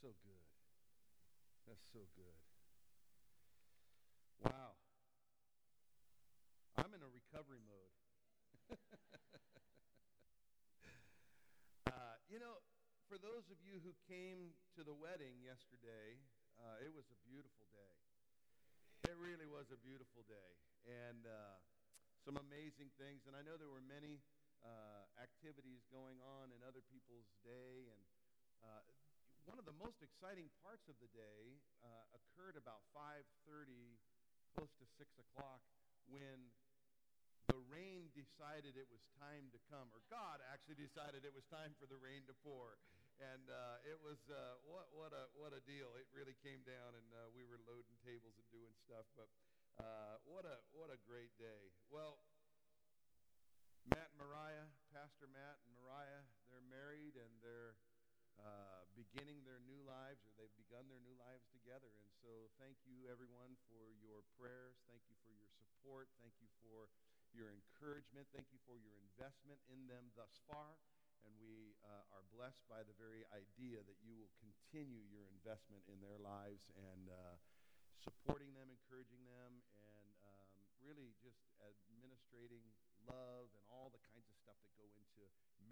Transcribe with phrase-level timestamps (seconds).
[0.00, 0.40] so good.
[1.68, 2.32] That's so good.
[4.40, 4.80] Wow.
[6.80, 7.92] I'm in a recovery mode.
[11.92, 12.64] uh, you know,
[13.12, 16.16] for those of you who came to the wedding yesterday,
[16.56, 17.92] uh, it was a beautiful day.
[19.04, 20.56] It really was a beautiful day.
[20.88, 21.60] And uh,
[22.24, 23.28] some amazing things.
[23.28, 24.24] And I know there were many
[24.64, 27.84] uh, activities going on in other people's day.
[27.92, 28.00] And
[28.64, 28.80] uh,
[29.50, 33.98] one of the most exciting parts of the day uh, occurred about 5.30,
[34.54, 35.58] close to 6 o'clock,
[36.06, 36.38] when
[37.50, 41.74] the rain decided it was time to come, or God actually decided it was time
[41.82, 42.78] for the rain to pour.
[43.18, 45.98] And uh, it was, uh, what, what, a, what a deal.
[45.98, 49.10] It really came down, and uh, we were loading tables and doing stuff.
[49.18, 49.26] But
[49.82, 51.74] uh, what, a, what a great day.
[51.90, 52.22] Well,
[53.90, 57.74] Matt and Mariah, Pastor Matt and Mariah, they're married and they're
[58.40, 58.79] uh,
[59.10, 61.90] beginning their new lives, or they've begun their new lives together.
[61.98, 64.78] And so, thank you, everyone, for your prayers.
[64.86, 66.06] Thank you for your support.
[66.22, 66.86] Thank you for
[67.34, 68.30] your encouragement.
[68.30, 70.78] Thank you for your investment in them thus far.
[71.26, 75.82] And we uh, are blessed by the very idea that you will continue your investment
[75.90, 77.34] in their lives and uh,
[77.98, 82.62] supporting them, encouraging them, and um, really just administrating
[83.04, 85.20] love and all the kinds of stuff that go into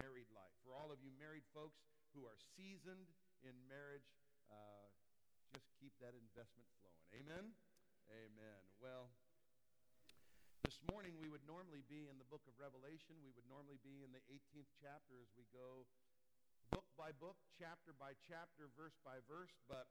[0.03, 0.53] married life.
[0.67, 1.81] For all of you married folks
[2.13, 3.09] who are seasoned
[3.47, 4.07] in marriage,
[4.51, 4.87] uh,
[5.55, 7.05] just keep that investment flowing.
[7.15, 7.55] Amen?
[8.11, 8.61] Amen.
[8.81, 9.13] Well,
[10.65, 13.21] this morning we would normally be in the book of Revelation.
[13.23, 15.87] We would normally be in the 18th chapter as we go
[16.69, 19.89] book by book, chapter by chapter, verse by verse, but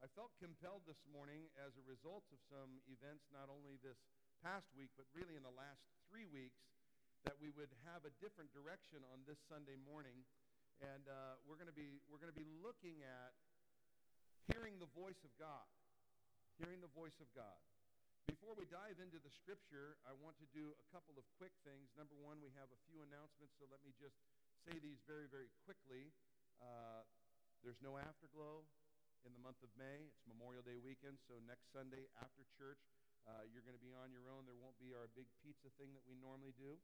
[0.00, 3.98] I felt compelled this morning as a result of some events, not only this
[4.40, 6.56] past week, but really in the last three weeks,
[7.28, 10.24] that we would have a different direction on this Sunday morning.
[10.80, 13.36] And uh, we're going to be we're going to be looking at
[14.48, 15.68] hearing the voice of God,
[16.56, 17.60] hearing the voice of God.
[18.24, 21.92] Before we dive into the scripture, I want to do a couple of quick things.
[22.00, 24.16] Number one, we have a few announcements, so let me just
[24.64, 26.08] say these very, very quickly.
[26.64, 27.04] Uh,
[27.60, 28.64] there's no afterglow
[29.28, 30.08] in the month of May.
[30.08, 32.80] It's Memorial Day weekend, so next Sunday after church,
[33.28, 34.48] uh, you're going to be on your own.
[34.48, 36.80] There won't be our big pizza thing that we normally do.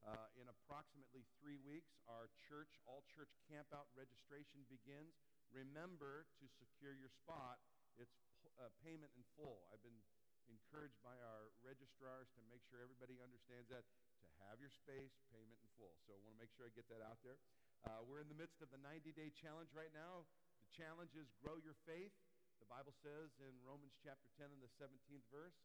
[0.00, 5.12] Uh, in approximately three weeks, our church, all church campout registration begins.
[5.52, 7.60] Remember to secure your spot.
[8.00, 8.16] It's
[8.56, 9.60] uh, payment in full.
[9.68, 10.00] I've been
[10.48, 13.84] encouraged by our registrars to make sure everybody understands that
[14.24, 15.92] to have your space, payment in full.
[16.08, 17.36] So I want to make sure I get that out there.
[17.84, 20.24] Uh, we're in the midst of the 90 day challenge right now.
[20.64, 22.12] The challenge is grow your faith.
[22.60, 25.56] The Bible says in Romans chapter 10 and the 17th verse,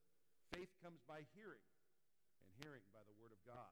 [0.51, 1.63] faith comes by hearing,
[2.43, 3.71] and hearing by the word of God.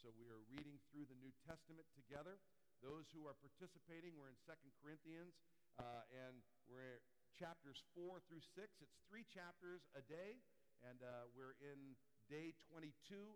[0.00, 2.40] So we are reading through the New Testament together.
[2.80, 5.36] Those who are participating, we're in 2 Corinthians,
[5.76, 7.04] uh, and we're
[7.36, 8.80] chapters 4 through 6.
[8.80, 10.40] It's three chapters a day,
[10.80, 12.00] and uh, we're in
[12.32, 12.88] day 22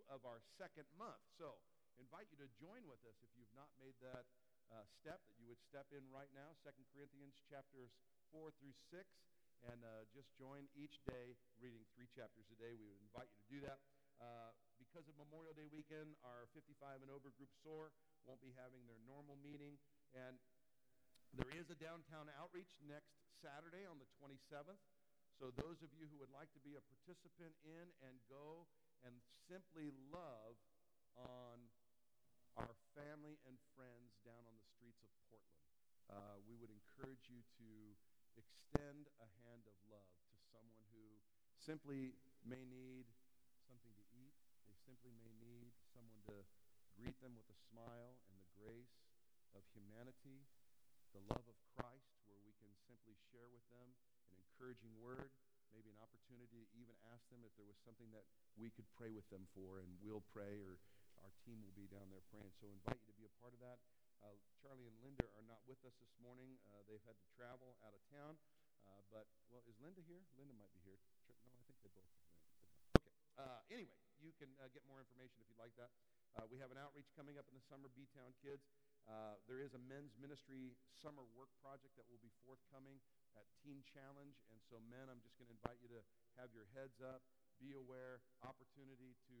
[0.09, 1.21] of our second month.
[1.37, 1.61] So
[2.01, 4.25] invite you to join with us if you've not made that
[4.73, 7.93] uh, step, that you would step in right now, 2 Corinthians chapters
[8.33, 9.05] 4 through 6,
[9.69, 12.73] and uh, just join each day reading three chapters a day.
[12.73, 13.77] We would invite you to do that.
[14.95, 17.91] Because of Memorial Day weekend, our 55 and over group SOAR
[18.23, 19.75] won't be having their normal meeting.
[20.15, 20.39] And
[21.35, 23.11] there is a downtown outreach next
[23.43, 24.79] Saturday on the 27th.
[25.35, 28.71] So those of you who would like to be a participant in and go
[29.03, 29.19] and
[29.51, 30.55] simply love
[31.19, 31.59] on
[32.55, 35.59] our family and friends down on the streets of Portland.
[36.07, 37.99] Uh, we would encourage you to
[38.39, 41.19] extend a hand of love to someone who
[41.59, 42.15] simply
[42.47, 43.11] may need
[43.67, 44.04] something to
[45.13, 46.41] may need someone to
[46.97, 48.97] greet them with a smile and the grace
[49.53, 50.47] of humanity,
[51.13, 53.93] the love of Christ, where we can simply share with them
[54.31, 55.29] an encouraging word,
[55.75, 58.25] maybe an opportunity to even ask them if there was something that
[58.55, 60.79] we could pray with them for, and we'll pray or
[61.23, 62.51] our team will be down there praying.
[62.59, 63.79] So invite you to be a part of that.
[64.23, 66.55] Uh, Charlie and Linda are not with us this morning.
[66.71, 68.35] Uh, they've had to travel out of town.
[68.85, 70.21] Uh, but, well, is Linda here?
[70.37, 70.99] Linda might be here.
[71.49, 72.11] No, I think they both.
[73.01, 73.13] Okay.
[73.35, 75.91] Uh, anyway, you can uh, get more information if you'd like that.
[76.35, 78.63] Uh, we have an outreach coming up in the summer, B-Town Kids.
[79.47, 82.99] there is a men's ministry summer work project that will be forthcoming
[83.39, 84.35] at Teen Challenge.
[84.51, 86.01] And so, men, I'm just going to invite you to
[86.35, 87.23] have your heads up,
[87.59, 89.37] be aware, opportunity to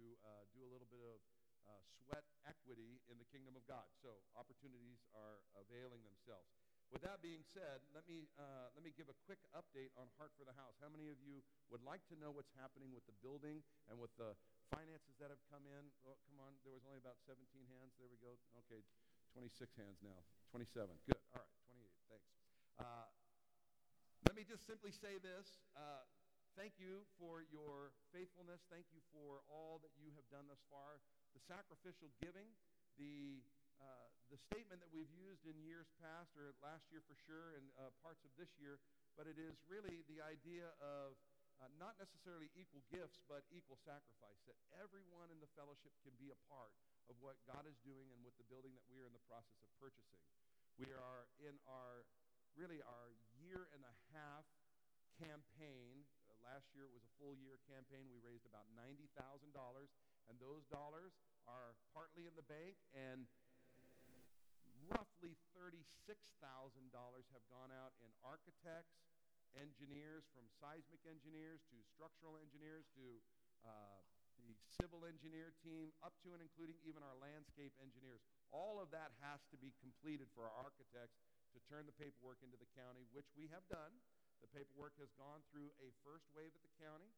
[0.55, 1.19] do a little bit of
[1.65, 3.89] uh, sweat equity in the kingdom of God.
[4.01, 6.45] So opportunities are availing themselves.
[6.93, 10.37] With that being said, let me, uh, let me give a quick update on Heart
[10.37, 10.77] for the House.
[10.77, 11.41] How many of you
[11.73, 14.37] would like to know what's happening with the building and with the
[14.71, 15.83] finances that have come in?
[16.05, 17.93] Oh, come on, there was only about 17 hands.
[17.97, 18.37] There we go.
[18.65, 18.81] Okay,
[19.33, 20.23] 26 hands now.
[20.53, 20.87] 27.
[21.05, 21.19] Good.
[21.35, 21.91] All right, 28.
[22.09, 22.29] Thanks.
[22.79, 23.07] Uh,
[24.25, 25.45] let me just simply say this.
[25.77, 26.01] Uh,
[26.57, 28.63] thank you for your faithfulness.
[28.71, 31.03] Thank you for all that you have done thus far.
[31.35, 32.47] The sacrificial giving,
[32.95, 33.43] the,
[33.77, 37.67] uh, the statement that we've used in years past, or last year for sure, and
[37.75, 38.79] uh, parts of this year,
[39.19, 41.19] but it is really the idea of
[41.63, 46.31] uh, not necessarily equal gifts, but equal sacrifice, that everyone in the fellowship can be
[46.31, 46.75] a part
[47.07, 49.59] of what God is doing and with the building that we are in the process
[49.61, 50.21] of purchasing.
[50.75, 52.03] We are in our,
[52.59, 54.43] really our year and a half
[55.15, 56.03] campaign.
[56.27, 58.11] Uh, last year it was a full year campaign.
[58.11, 59.15] We raised about $90,000,
[60.27, 61.15] and those dollars
[61.47, 63.29] are partly in the bank, and
[64.89, 66.13] roughly $36,000
[67.33, 69.04] have gone out in architects,
[69.57, 73.05] engineers, from seismic engineers to structural engineers to
[73.63, 73.99] uh,
[74.39, 78.21] the civil engineer team, up to and including even our landscape engineers.
[78.51, 81.17] All of that has to be completed for our architects
[81.55, 83.95] to turn the paperwork into the county, which we have done.
[84.43, 87.09] The paperwork has gone through a first wave at the county.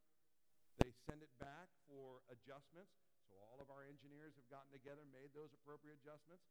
[0.80, 2.94] They send it back for adjustments.
[3.28, 6.46] So all of our engineers have gotten together, made those appropriate adjustments.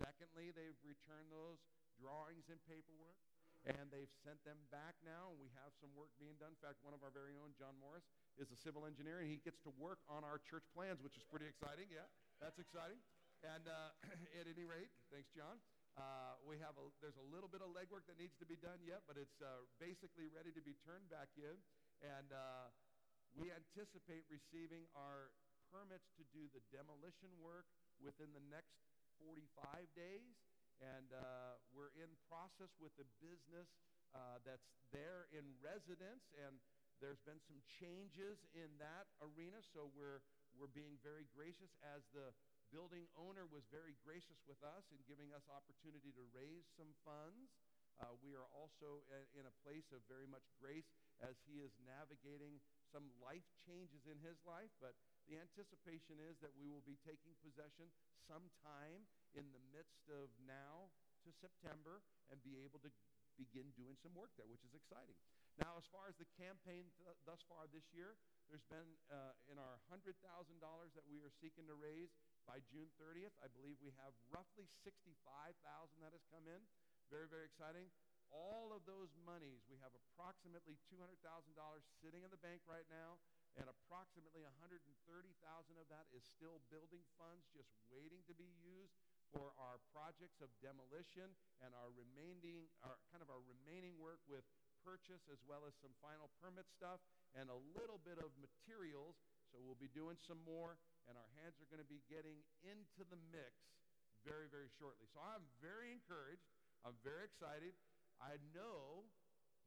[0.00, 1.60] Secondly, they've returned those
[2.00, 3.20] drawings and paperwork
[3.68, 6.56] and they've sent them back now, and we have some work being done.
[6.56, 8.08] In fact, one of our very own, John Morris,
[8.40, 11.24] is a civil engineer, and he gets to work on our church plans, which is
[11.28, 11.92] pretty exciting.
[11.92, 12.08] Yeah,
[12.40, 12.96] that's exciting.
[13.44, 13.92] And uh,
[14.40, 15.60] at any rate, thanks, John.
[15.98, 18.80] Uh, we have a, there's a little bit of legwork that needs to be done
[18.80, 21.60] yet, but it's uh, basically ready to be turned back in.
[22.00, 22.72] And uh,
[23.36, 25.34] we anticipate receiving our
[25.68, 27.68] permits to do the demolition work
[28.00, 28.72] within the next
[29.20, 30.32] 45 days
[30.80, 33.68] and uh, we're in process with the business
[34.16, 36.58] uh, that's there in residence, and
[36.98, 40.20] there's been some changes in that arena, so we're,
[40.56, 42.32] we're being very gracious as the
[42.68, 47.50] building owner was very gracious with us in giving us opportunity to raise some funds.
[47.98, 49.04] Uh, we are also
[49.36, 50.88] in a place of very much grace
[51.22, 52.58] as he is navigating
[52.90, 54.98] some life changes in his life, but
[55.30, 57.86] the anticipation is that we will be taking possession
[58.26, 59.06] sometime
[59.36, 60.90] in the midst of now
[61.22, 62.02] to September
[62.32, 62.90] and be able to
[63.38, 65.16] begin doing some work there, which is exciting.
[65.56, 68.16] Now, as far as the campaign th- thus far this year,
[68.48, 72.10] there's been uh, in our $100,000 that we are seeking to raise
[72.48, 75.54] by June 30th, I believe we have roughly 65,000
[76.02, 76.58] that has come in.
[77.12, 77.86] Very, very exciting.
[78.30, 81.18] All of those monies, we have approximately $200,000
[81.98, 83.18] sitting in the bank right now
[83.58, 88.94] and approximately 130,000 of that is still building funds just waiting to be used
[89.34, 94.46] for our projects of demolition and our remaining our kind of our remaining work with
[94.82, 97.02] purchase as well as some final permit stuff
[97.34, 99.18] and a little bit of materials.
[99.50, 100.78] So we'll be doing some more
[101.10, 103.54] and our hands are going to be getting into the mix
[104.22, 105.10] very very shortly.
[105.10, 106.46] So i'm very encouraged.
[106.86, 107.74] I'm very excited
[108.20, 109.08] i know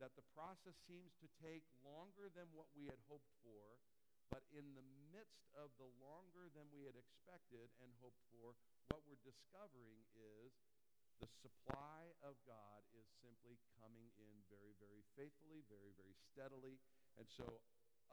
[0.02, 3.80] that the process seems to take longer than what we had hoped for,
[4.28, 4.84] but in the
[5.14, 8.58] midst of the longer than we had expected and hoped for,
[8.90, 10.52] what we're discovering is
[11.22, 16.82] the supply of God is simply coming in very, very faithfully, very, very steadily.
[17.16, 17.48] And so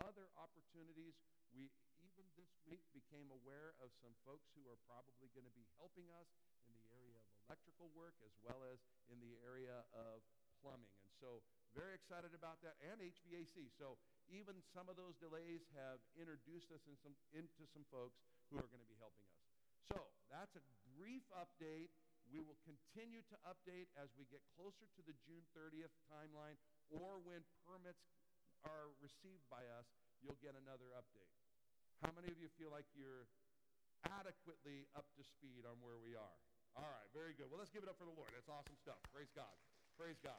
[0.04, 1.16] other opportunities,
[1.50, 1.72] we
[2.06, 6.06] even this week became aware of some folks who are probably going to be helping
[6.14, 6.28] us
[6.68, 8.78] in the area of electrical work as well as
[9.10, 10.22] in the area of
[10.62, 10.94] plumbing.
[11.02, 11.42] And so
[11.74, 13.74] very excited about that, and HVAC.
[13.74, 13.98] So
[14.30, 18.70] even some of those delays have introduced us in some, into some folks who are
[18.70, 19.42] going to be helping us.
[19.90, 19.98] So
[20.30, 20.62] that's a
[20.94, 21.90] brief update.
[22.30, 26.54] We will continue to update as we get closer to the June 30th timeline
[26.94, 28.06] or when permits
[28.62, 29.90] are received by us,
[30.22, 31.34] you'll get another update.
[31.98, 33.26] How many of you feel like you're
[34.06, 36.38] adequately up to speed on where we are?
[36.78, 37.50] All right, very good.
[37.50, 38.30] Well, let's give it up for the Lord.
[38.30, 38.98] That's awesome stuff.
[39.10, 39.50] Praise God.
[39.98, 40.38] Praise God.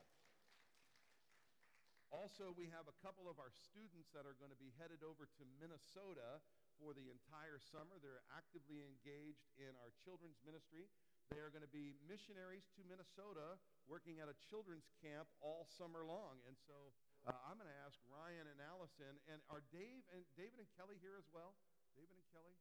[2.11, 5.31] Also, we have a couple of our students that are going to be headed over
[5.31, 6.43] to Minnesota
[6.75, 7.95] for the entire summer.
[8.03, 10.91] They're actively engaged in our children's ministry.
[11.31, 13.55] They are going to be missionaries to Minnesota
[13.87, 16.43] working at a children's camp all summer long.
[16.43, 16.91] And so
[17.23, 20.99] uh, I'm going to ask Ryan and Allison, and are Dave and David and Kelly
[20.99, 21.55] here as well?
[21.95, 22.55] David and Kelly?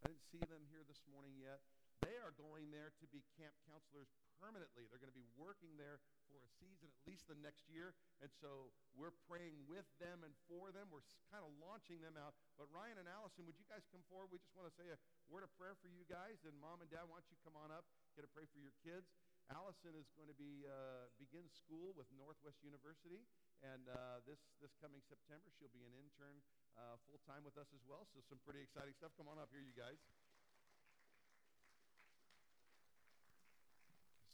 [0.00, 1.60] I didn't see them here this morning yet.
[2.04, 4.86] They are going there to be camp counselors permanently.
[4.86, 5.98] They're going to be working there
[6.30, 7.96] for a season, at least the next year.
[8.22, 10.88] And so we're praying with them and for them.
[10.94, 12.38] We're kind of launching them out.
[12.54, 14.30] But Ryan and Allison, would you guys come forward?
[14.30, 16.38] We just want to say a word of prayer for you guys.
[16.46, 18.74] And mom and dad, why don't you come on up, get a pray for your
[18.84, 19.10] kids.
[19.48, 23.24] Allison is going to be uh, begin school with Northwest University,
[23.64, 26.36] and uh, this this coming September she'll be an intern
[26.76, 28.04] uh, full time with us as well.
[28.12, 29.16] So some pretty exciting stuff.
[29.16, 29.96] Come on up here, you guys.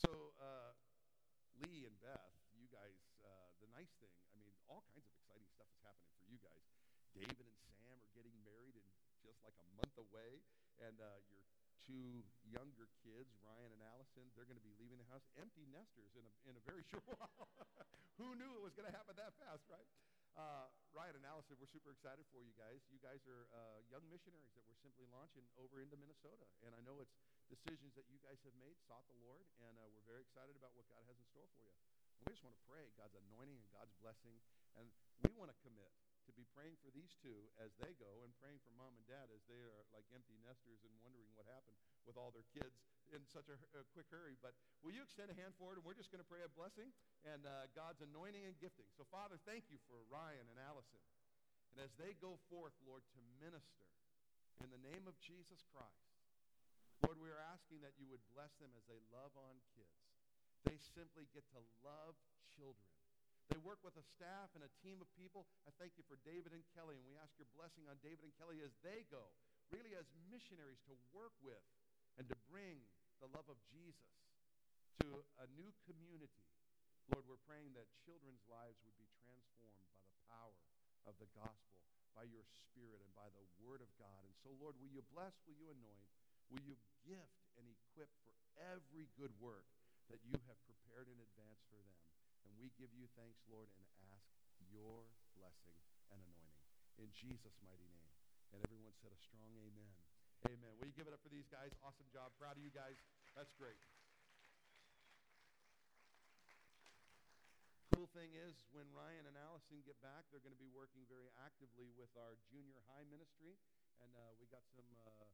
[0.05, 0.77] So, uh,
[1.65, 5.49] Lee and Beth, you guys, uh, the nice thing, I mean, all kinds of exciting
[5.57, 6.61] stuff is happening for you guys.
[7.17, 8.85] David and Sam are getting married in
[9.25, 10.45] just like a month away,
[10.85, 11.41] and uh, your
[11.89, 16.13] two younger kids, Ryan and Allison, they're going to be leaving the house empty nesters
[16.21, 17.49] in a, in a very short while.
[18.21, 19.89] Who knew it was going to happen that fast, right?
[20.35, 22.83] Uh, Ryan and Allison, we're super excited for you guys.
[22.91, 26.43] You guys are uh, young missionaries that we're simply launching over into Minnesota.
[26.67, 27.15] And I know it's
[27.47, 30.75] decisions that you guys have made, sought the Lord, and uh, we're very excited about
[30.75, 31.75] what God has in store for you.
[32.19, 34.35] And we just want to pray God's anointing and God's blessing.
[34.75, 34.91] And
[35.23, 35.95] we want to commit
[36.27, 39.31] to be praying for these two as they go and praying for mom and dad
[39.31, 41.79] as they are like empty nesters and wondering what happened
[42.11, 42.75] with all their kids
[43.13, 44.39] in such a, a quick hurry.
[44.41, 46.89] But will you extend a hand forward and we're just going to pray a blessing
[47.25, 48.89] and uh, God's anointing and gifting.
[48.97, 51.03] So, Father, thank you for Ryan and Allison.
[51.75, 53.89] And as they go forth, Lord, to minister
[54.63, 56.15] in the name of Jesus Christ,
[57.03, 59.99] Lord, we are asking that you would bless them as they love on kids.
[60.65, 62.17] They simply get to love
[62.57, 62.89] children.
[63.53, 65.45] They work with a staff and a team of people.
[65.69, 68.33] I thank you for David and Kelly, and we ask your blessing on David and
[68.41, 69.37] Kelly as they go,
[69.69, 71.61] really as missionaries to work with
[72.19, 72.79] and to bring
[73.19, 74.15] the love of Jesus
[75.03, 76.45] to a new community.
[77.13, 80.57] Lord, we're praying that children's lives would be transformed by the power
[81.05, 81.77] of the gospel,
[82.17, 84.25] by your spirit, and by the word of God.
[84.25, 86.11] And so, Lord, will you bless, will you anoint,
[86.49, 89.69] will you gift and equip for every good work
[90.13, 91.99] that you have prepared in advance for them.
[92.45, 94.29] And we give you thanks, Lord, and ask
[94.69, 95.79] your blessing
[96.13, 96.71] and anointing.
[97.01, 98.13] In Jesus' mighty name.
[98.53, 100.04] And everyone said a strong amen.
[100.45, 100.77] Amen.
[100.77, 101.73] Will you give it up for these guys?
[101.81, 102.29] Awesome job.
[102.37, 103.01] Proud of you guys.
[103.33, 103.81] That's great.
[107.97, 111.33] Cool thing is, when Ryan and Allison get back, they're going to be working very
[111.41, 113.57] actively with our junior high ministry.
[114.05, 115.25] And uh, we got some uh,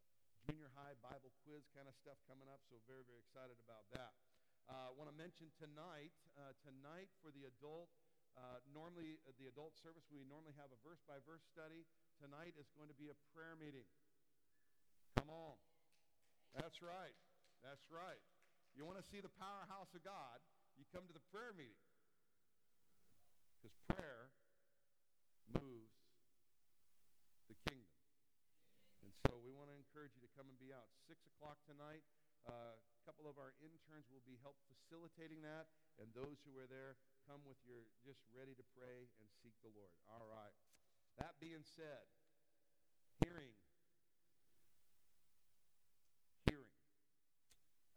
[0.46, 4.14] junior high Bible quiz kind of stuff coming up, so very, very excited about that.
[4.70, 7.90] I uh, want to mention tonight, uh, tonight for the adult,
[8.38, 11.82] uh, normally uh, the adult service, we normally have a verse by verse study.
[12.22, 13.88] Tonight is going to be a prayer meeting.
[15.30, 15.62] Come.
[16.58, 17.14] That's right.
[17.62, 18.18] That's right.
[18.74, 20.42] You want to see the powerhouse of God,
[20.74, 21.86] you come to the prayer meeting.
[23.54, 24.34] Because prayer
[25.54, 25.94] moves
[27.46, 27.94] the kingdom.
[29.06, 30.90] And so we want to encourage you to come and be out.
[31.06, 32.02] 6 o'clock tonight.
[32.42, 35.70] Uh, a couple of our interns will be help facilitating that,
[36.02, 39.70] and those who are there, come with your just ready to pray and seek the
[39.78, 39.94] Lord.
[40.10, 40.56] All right.
[41.22, 42.08] That being said,
[43.22, 43.54] hearing.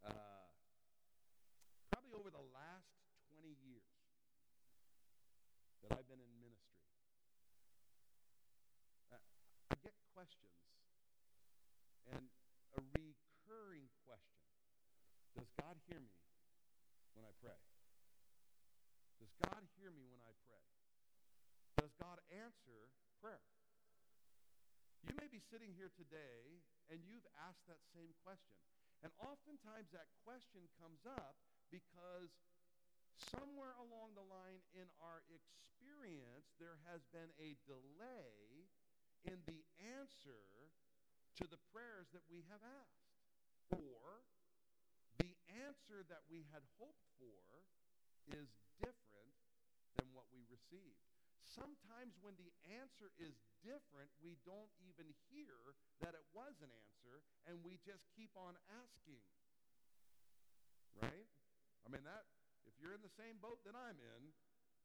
[0.03, 0.51] Uh,
[1.87, 2.91] probably over the last
[3.39, 3.87] 20 years
[5.79, 6.83] that I've been in ministry,
[9.07, 9.23] uh,
[9.71, 10.56] I get questions
[12.08, 12.24] and
[12.80, 14.48] a recurring question.
[15.36, 16.15] Does God hear me
[17.12, 17.60] when I pray?
[19.20, 20.63] Does God hear me when I pray?
[21.75, 22.88] Does God answer
[23.20, 23.44] prayer?
[25.03, 28.63] You may be sitting here today and you've asked that same question.
[29.03, 31.36] And oftentimes that question comes up
[31.68, 32.32] because
[33.27, 38.72] somewhere along the line in our experience, there has been a delay
[39.27, 39.63] in the
[40.00, 40.44] answer
[41.39, 43.10] to the prayers that we have asked.
[43.74, 44.22] Or
[45.18, 45.34] the
[45.65, 47.42] answer that we had hoped for
[48.30, 49.36] is different
[49.98, 51.01] than what we received.
[51.44, 52.50] Sometimes when the
[52.82, 58.08] answer is different, we don't even hear that it was an answer, and we just
[58.18, 59.22] keep on asking.
[60.98, 61.30] Right?
[61.86, 62.25] I mean, that,
[62.65, 64.34] if you're in the same boat that I'm in,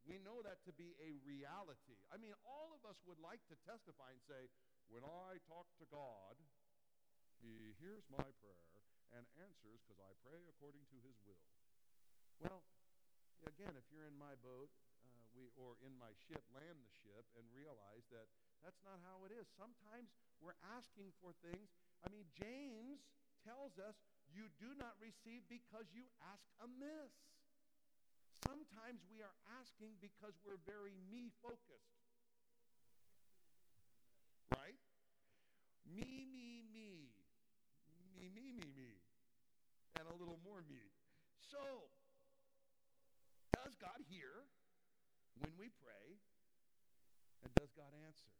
[0.08, 2.00] we know that to be a reality.
[2.08, 4.48] I mean, all of us would like to testify and say,
[4.88, 6.40] when I talk to God,
[7.44, 8.66] he hears my prayer
[9.12, 11.44] and answers because I pray according to his will.
[12.40, 12.64] Well,
[13.44, 14.72] again, if you're in my boat
[15.04, 18.32] uh, we, or in my ship, land the ship and realize that
[18.64, 19.46] that's not how it is.
[19.54, 20.08] Sometimes
[20.40, 21.68] we're asking for things.
[22.00, 23.04] I mean, James
[23.44, 23.94] tells us
[24.32, 27.12] you do not receive because you ask amiss.
[28.44, 31.98] Sometimes we are asking because we're very me focused.
[34.54, 34.78] Right?
[35.84, 36.88] Me, me, me
[38.18, 38.92] me, me, me, me,
[39.94, 40.90] and a little more me.
[41.38, 41.86] So,
[43.54, 44.50] does God hear
[45.38, 46.18] when we pray?
[47.46, 48.34] And does God answer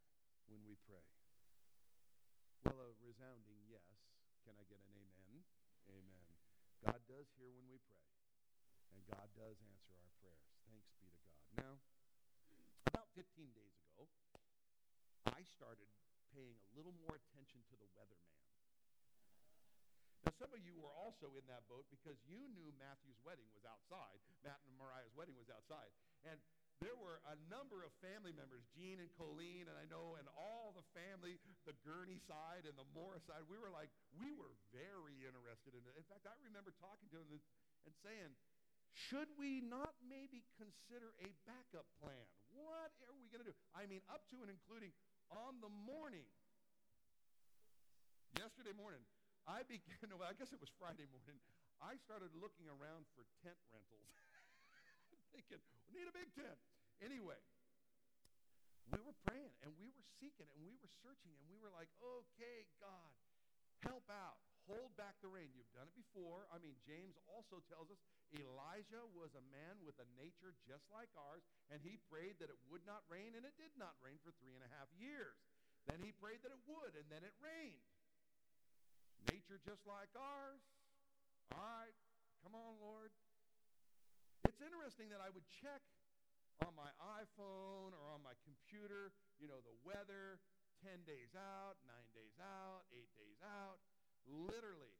[0.51, 1.07] when we pray?
[2.67, 3.87] Well, a resounding yes.
[4.43, 5.47] Can I get an amen?
[5.87, 6.27] Amen.
[6.83, 8.03] God does hear when we pray,
[8.91, 10.51] and God does answer our prayers.
[10.67, 11.48] Thanks be to God.
[11.59, 11.75] Now,
[12.87, 14.07] about 15 days ago,
[15.27, 15.91] I started
[16.31, 18.35] paying a little more attention to the weatherman.
[20.23, 23.67] Now, some of you were also in that boat because you knew Matthew's wedding was
[23.67, 24.19] outside.
[24.43, 25.91] Matt and Mariah's wedding was outside.
[26.23, 26.39] And
[26.79, 30.71] there were a number of family members, Gene and Colleen, and I know, and all
[30.71, 31.35] the family,
[31.67, 35.83] the Gurney side and the Morris side, we were like, we were very interested in
[35.83, 35.99] it.
[35.99, 38.31] In fact, I remember talking to them and saying,
[38.93, 42.25] should we not maybe consider a backup plan?
[42.53, 43.57] What are we going to do?
[43.73, 44.91] I mean, up to and including
[45.29, 46.25] on the morning,
[48.35, 49.01] yesterday morning,
[49.45, 51.39] I began, well, I guess it was Friday morning,
[51.79, 54.13] I started looking around for tent rentals.
[55.33, 56.59] thinking, we need a big tent.
[56.99, 57.39] Anyway,
[58.91, 61.87] we were praying and we were seeking and we were searching and we were like,
[62.01, 63.13] okay, God,
[63.85, 64.41] help out.
[64.69, 65.49] Hold back the rain.
[65.57, 66.45] You've done it before.
[66.53, 67.97] I mean, James also tells us
[68.29, 71.41] Elijah was a man with a nature just like ours,
[71.73, 74.53] and he prayed that it would not rain, and it did not rain for three
[74.53, 75.41] and a half years.
[75.89, 77.81] Then he prayed that it would, and then it rained.
[79.25, 80.61] Nature just like ours.
[81.49, 81.97] All right,
[82.45, 83.09] come on, Lord.
[84.45, 85.81] It's interesting that I would check
[86.61, 86.93] on my
[87.25, 89.09] iPhone or on my computer,
[89.41, 90.37] you know, the weather,
[90.85, 92.78] 10 days out, 9 days out, 8 days out.
[94.29, 94.93] Literally,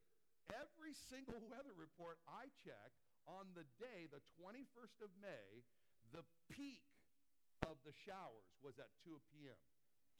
[0.49, 2.91] every single weather report I check
[3.29, 5.61] on the day, the 21st of May,
[6.09, 6.81] the peak
[7.69, 9.61] of the showers was at 2 p.m.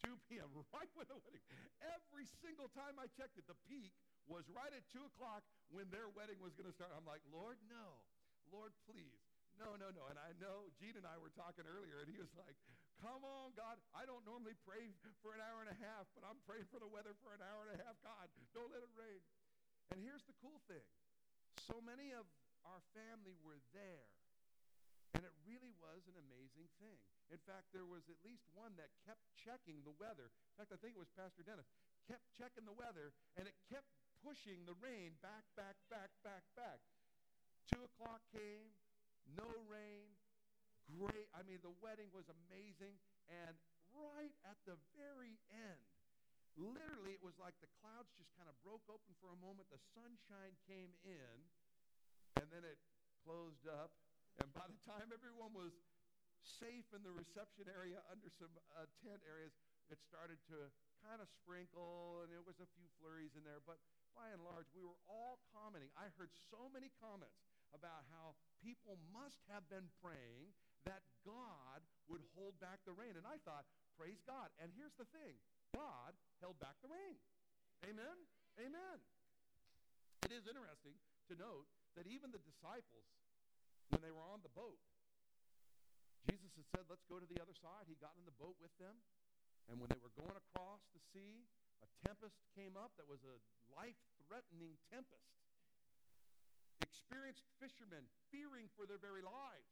[0.06, 1.42] 2 p.m., right when the wedding.
[1.82, 3.92] Every single time I checked it, the peak
[4.30, 5.42] was right at 2 o'clock
[5.74, 6.94] when their wedding was going to start.
[6.94, 8.06] I'm like, Lord, no.
[8.54, 9.20] Lord, please.
[9.58, 10.06] No, no, no.
[10.08, 12.56] And I know Gene and I were talking earlier, and he was like,
[13.00, 13.79] Come on, God.
[13.96, 14.91] I don't normally pray
[15.24, 17.63] for an hour and a half, but I'm praying for the weather for an hour
[17.63, 17.96] and a half.
[18.03, 19.24] God, don't let it rain.
[19.96, 20.84] And here's the cool thing
[21.63, 22.27] so many of
[22.68, 24.08] our family were there.
[25.15, 27.00] And it really was an amazing thing.
[27.34, 30.29] In fact, there was at least one that kept checking the weather.
[30.29, 31.65] In fact, I think it was Pastor Dennis.
[32.06, 33.89] Kept checking the weather, and it kept
[34.21, 36.82] pushing the rain back, back, back, back, back.
[37.69, 38.69] Two o'clock came,
[39.34, 40.10] no rain,
[40.97, 41.30] great.
[41.38, 42.97] I mean, the wedding was amazing.
[43.30, 43.54] And
[43.93, 45.86] right at the very end,
[46.58, 49.69] literally, it was like the clouds just kind of broke open for a moment.
[49.69, 51.36] The sunshine came in,
[52.41, 52.80] and then it
[53.23, 53.93] closed up.
[54.39, 55.75] And by the time everyone was
[56.60, 59.52] safe in the reception area under some uh, tent areas,
[59.91, 60.71] it started to
[61.04, 63.60] kind of sprinkle, and there was a few flurries in there.
[63.63, 63.80] But
[64.15, 65.91] by and large, we were all commenting.
[65.95, 67.36] I heard so many comments
[67.75, 70.56] about how people must have been praying
[70.88, 73.15] that God would hold back the rain.
[73.20, 73.68] And I thought,
[74.00, 74.52] praise God.
[74.63, 75.36] And here's the thing
[75.76, 77.18] God held back the rain.
[77.88, 78.18] Amen?
[78.60, 78.98] Amen.
[80.28, 80.96] It is interesting
[81.32, 83.08] to note that even the disciples,
[83.92, 84.80] when they were on the boat,
[86.28, 87.88] Jesus had said, let's go to the other side.
[87.88, 88.94] He got in the boat with them.
[89.72, 91.48] And when they were going across the sea,
[91.80, 93.39] a tempest came up that was a
[93.72, 95.39] life-threatening tempest
[96.84, 99.72] experienced fishermen fearing for their very lives.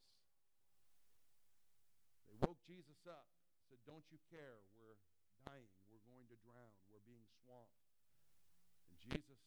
[2.38, 3.26] Woke Jesus up,
[3.65, 4.62] said, Don't you care?
[4.78, 5.00] We're
[5.41, 5.69] dying.
[5.89, 6.73] We're going to drown.
[6.89, 7.82] We're being swamped.
[8.89, 9.41] And Jesus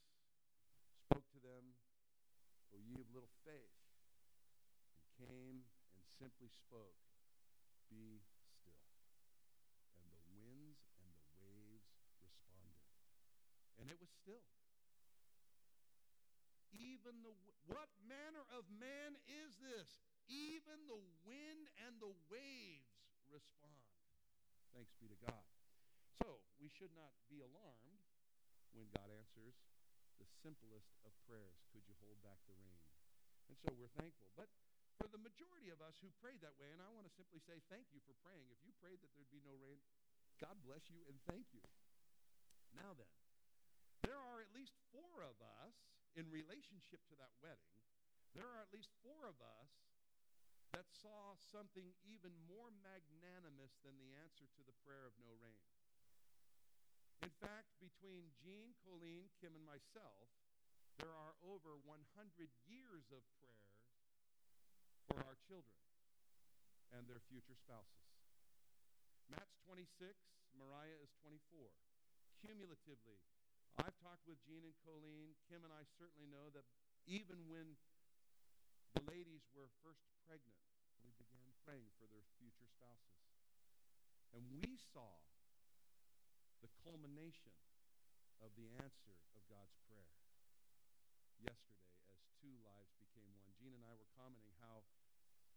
[1.07, 1.79] spoke to them,
[2.74, 3.79] O ye of little faith,
[4.94, 5.62] and came
[5.94, 6.98] and simply spoke,
[7.87, 8.83] Be still.
[9.94, 12.90] And the winds and the waves responded.
[13.79, 14.42] And it was still
[16.81, 17.35] even the
[17.68, 20.10] what manner of man is this?
[20.31, 22.95] Even the wind and the waves
[23.27, 23.83] respond.
[24.71, 25.43] Thanks be to God.
[26.23, 27.99] So, we should not be alarmed
[28.71, 29.59] when God answers
[30.23, 31.59] the simplest of prayers.
[31.75, 32.79] Could you hold back the rain?
[33.51, 34.31] And so we're thankful.
[34.38, 34.47] But
[35.03, 37.59] for the majority of us who prayed that way, and I want to simply say
[37.66, 38.47] thank you for praying.
[38.55, 39.83] If you prayed that there'd be no rain,
[40.38, 41.64] God bless you and thank you.
[42.77, 43.11] Now then,
[44.07, 45.75] there are at least four of us
[46.14, 47.75] in relationship to that wedding,
[48.35, 49.71] there are at least four of us
[50.72, 55.66] that saw something even more magnanimous than the answer to the prayer of no rain.
[57.20, 60.30] In fact, between Gene, Colleen, Kim, and myself,
[60.96, 62.00] there are over 100
[62.68, 63.76] years of prayers
[65.09, 65.80] for our children
[66.92, 68.04] and their future spouses.
[69.30, 69.87] Matt's 26,
[70.59, 71.70] Mariah is 24.
[72.42, 73.20] Cumulatively,
[73.78, 75.37] I've talked with Gene and Colleen.
[75.46, 76.66] Kim and I certainly know that
[77.06, 77.78] even when
[78.94, 80.59] the ladies were first pregnant,
[81.07, 83.18] we began praying for their future spouses.
[84.35, 85.22] And we saw
[86.62, 87.55] the culmination
[88.42, 90.11] of the answer of God's prayer
[91.38, 93.50] yesterday as two lives became one.
[93.59, 94.83] Gene and I were commenting how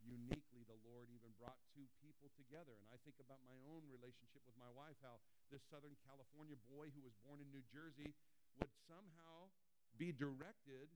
[0.03, 2.75] uniquely the Lord even brought two people together.
[2.75, 6.91] And I think about my own relationship with my wife, how this Southern California boy
[6.91, 8.11] who was born in New Jersey
[8.59, 9.49] would somehow
[9.95, 10.91] be directed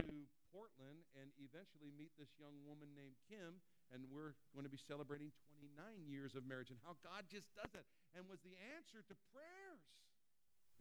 [0.00, 3.60] to Portland and eventually meet this young woman named Kim
[3.94, 7.70] and we're going to be celebrating 29 years of marriage and how God just does
[7.76, 9.84] that and was the answer to prayers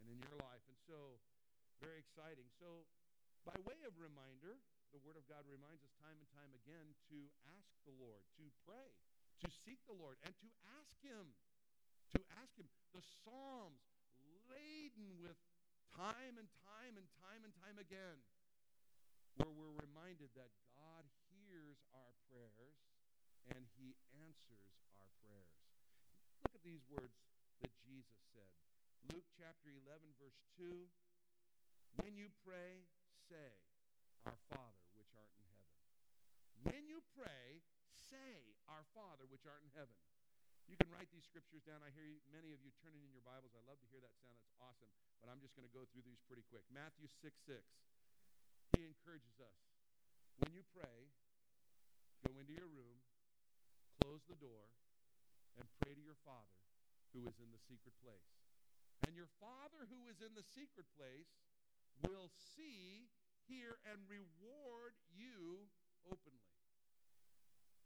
[0.02, 0.64] and in your life.
[0.66, 1.22] And so,
[1.78, 2.50] very exciting.
[2.58, 2.88] So,
[3.46, 4.58] by way of reminder,
[4.90, 7.20] the Word of God reminds us time and time again to
[7.54, 8.90] ask the Lord, to pray,
[9.46, 11.36] to seek the Lord, and to ask Him.
[12.18, 12.66] To ask Him.
[12.96, 13.86] The Psalms
[14.50, 15.38] laden with
[15.94, 18.18] time and time and time and time again,
[19.36, 22.80] where we're reminded that God hears our prayers
[23.52, 25.60] and he answers our prayers.
[26.44, 27.20] Look at these words
[27.60, 28.50] that Jesus said.
[29.12, 30.88] Luke chapter 11, verse 2.
[32.02, 32.88] When you pray,
[33.30, 33.60] say,
[34.26, 35.76] Our Father, which art in heaven.
[36.66, 37.62] When you pray,
[37.96, 39.96] say, Our Father, which art in heaven.
[40.66, 41.86] You can write these scriptures down.
[41.86, 43.54] I hear many of you turning in your Bibles.
[43.54, 44.34] I love to hear that sound.
[44.42, 44.90] That's awesome.
[45.22, 46.66] But I'm just going to go through these pretty quick.
[46.74, 47.62] Matthew 6 6.
[48.86, 49.60] Encourages us.
[50.38, 51.10] When you pray,
[52.22, 53.02] go into your room,
[53.98, 54.70] close the door,
[55.58, 56.62] and pray to your Father
[57.10, 58.30] who is in the secret place.
[59.10, 61.34] And your Father who is in the secret place
[62.06, 63.10] will see,
[63.50, 65.66] hear, and reward you
[66.06, 66.54] openly.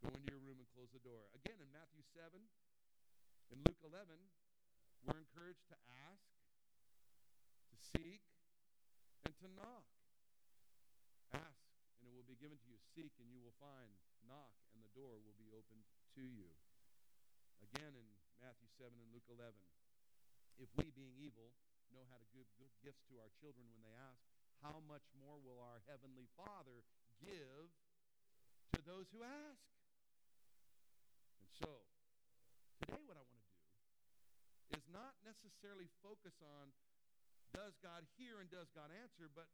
[0.04, 1.32] Go into your room and close the door.
[1.32, 2.44] Again, in Matthew 7,
[3.52, 4.20] in Luke 11,
[5.08, 5.78] we're encouraged to
[6.12, 6.28] ask,
[7.72, 8.24] to seek,
[9.24, 9.88] and to knock.
[11.30, 11.62] Ask,
[12.02, 12.78] and it will be given to you.
[12.94, 13.89] Seek, and you will find.
[14.30, 15.82] Knock, and the door will be opened
[16.13, 16.54] to you.
[17.65, 18.06] Again, in
[18.38, 19.58] Matthew 7 and Luke 11,
[20.62, 21.50] if we, being evil,
[21.89, 24.22] know how to give good gifts to our children when they ask,
[24.62, 26.86] how much more will our Heavenly Father
[27.18, 27.74] give
[28.78, 29.65] to those who ask?
[31.42, 31.82] And so,
[32.78, 36.70] today what I want to do is not necessarily focus on
[37.58, 39.50] does God hear and does God answer, but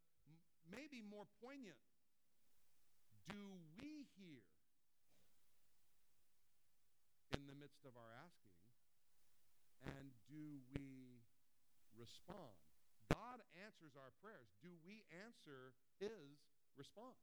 [0.68, 1.80] maybe more poignant,
[3.30, 4.44] do we hear
[7.34, 8.56] in the midst of our asking,
[9.86, 11.22] and do we
[11.98, 12.58] respond?
[13.12, 14.50] God answers our prayers.
[14.62, 16.42] Do we answer his
[16.74, 17.22] response?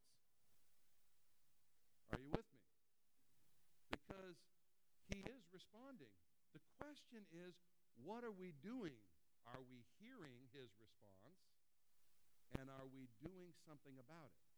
[2.13, 2.63] Are you with me?
[3.91, 4.37] Because
[5.09, 6.13] he is responding.
[6.53, 7.57] The question is,
[8.05, 9.01] what are we doing?
[9.49, 11.41] Are we hearing his response?
[12.61, 14.52] And are we doing something about it?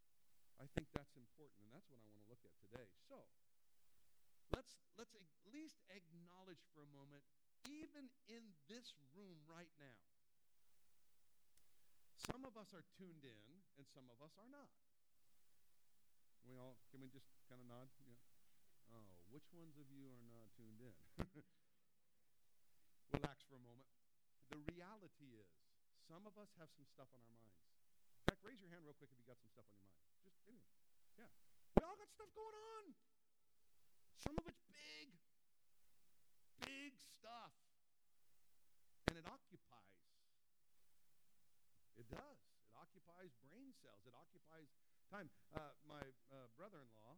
[0.58, 2.88] I think that's important, and that's what I want to look at today.
[3.10, 3.26] So,
[4.54, 7.26] let's, let's at least acknowledge for a moment,
[7.66, 10.00] even in this room right now,
[12.16, 13.42] some of us are tuned in,
[13.76, 14.70] and some of us are not.
[16.40, 17.90] Can we all, can we just kind of nod?
[18.04, 18.16] Yeah.
[18.94, 20.94] Oh, which ones of you are not tuned in?
[23.14, 23.86] relax for a moment.
[24.50, 25.48] The reality is,
[26.10, 27.64] some of us have some stuff on our minds.
[28.44, 30.04] Raise your hand real quick if you got some stuff on your mind.
[30.20, 30.68] Just anyway.
[31.16, 31.32] Yeah.
[31.80, 32.92] We all got stuff going on.
[34.20, 35.16] Some of it's big,
[36.60, 37.56] big stuff.
[39.08, 39.96] And it occupies.
[41.96, 42.38] It does.
[42.60, 44.04] It occupies brain cells.
[44.04, 44.68] It occupies
[45.08, 45.32] time.
[45.56, 47.16] Uh, my uh, brother-in-law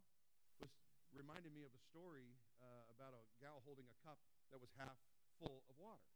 [0.62, 0.70] was
[1.10, 4.22] reminding me of a story uh, about a gal holding a cup
[4.54, 4.94] that was half
[5.42, 6.06] full of water.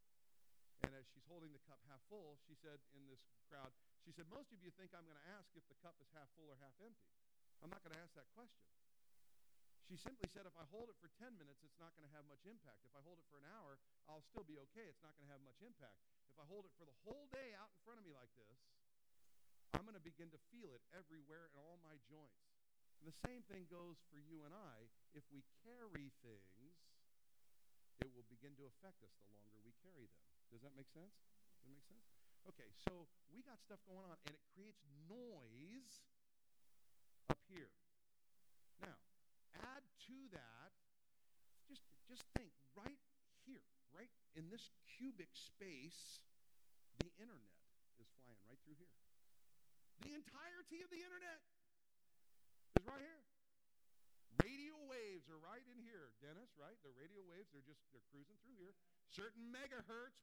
[0.85, 3.71] And as she's holding the cup half full, she said in this crowd,
[4.05, 6.29] she said, Most of you think I'm going to ask if the cup is half
[6.35, 7.13] full or half empty.
[7.61, 8.65] I'm not going to ask that question.
[9.91, 12.23] She simply said, if I hold it for 10 minutes, it's not going to have
[12.31, 12.87] much impact.
[12.87, 13.75] If I hold it for an hour,
[14.07, 14.87] I'll still be okay.
[14.87, 15.99] It's not going to have much impact.
[16.31, 18.55] If I hold it for the whole day out in front of me like this,
[19.75, 22.39] I'm going to begin to feel it everywhere in all my joints.
[23.03, 24.87] And the same thing goes for you and I.
[25.11, 26.79] If we carry things,
[27.99, 30.23] it will begin to affect us the longer we carry them.
[30.51, 31.15] Does that make sense?
[31.55, 32.05] Does that make sense?
[32.51, 36.03] Okay, so we got stuff going on, and it creates noise
[37.31, 37.71] up here.
[38.83, 38.99] Now,
[39.55, 40.75] add to that,
[41.71, 42.99] just, just think right
[43.47, 43.63] here,
[43.95, 46.19] right in this cubic space,
[46.99, 47.55] the internet
[48.03, 48.91] is flying right through here.
[50.03, 51.39] The entirety of the internet
[52.75, 53.30] is right here.
[54.61, 56.77] Radio waves are right in here, Dennis, right?
[56.85, 58.77] The radio waves, they're just, they're cruising through here.
[59.09, 60.21] Certain megahertz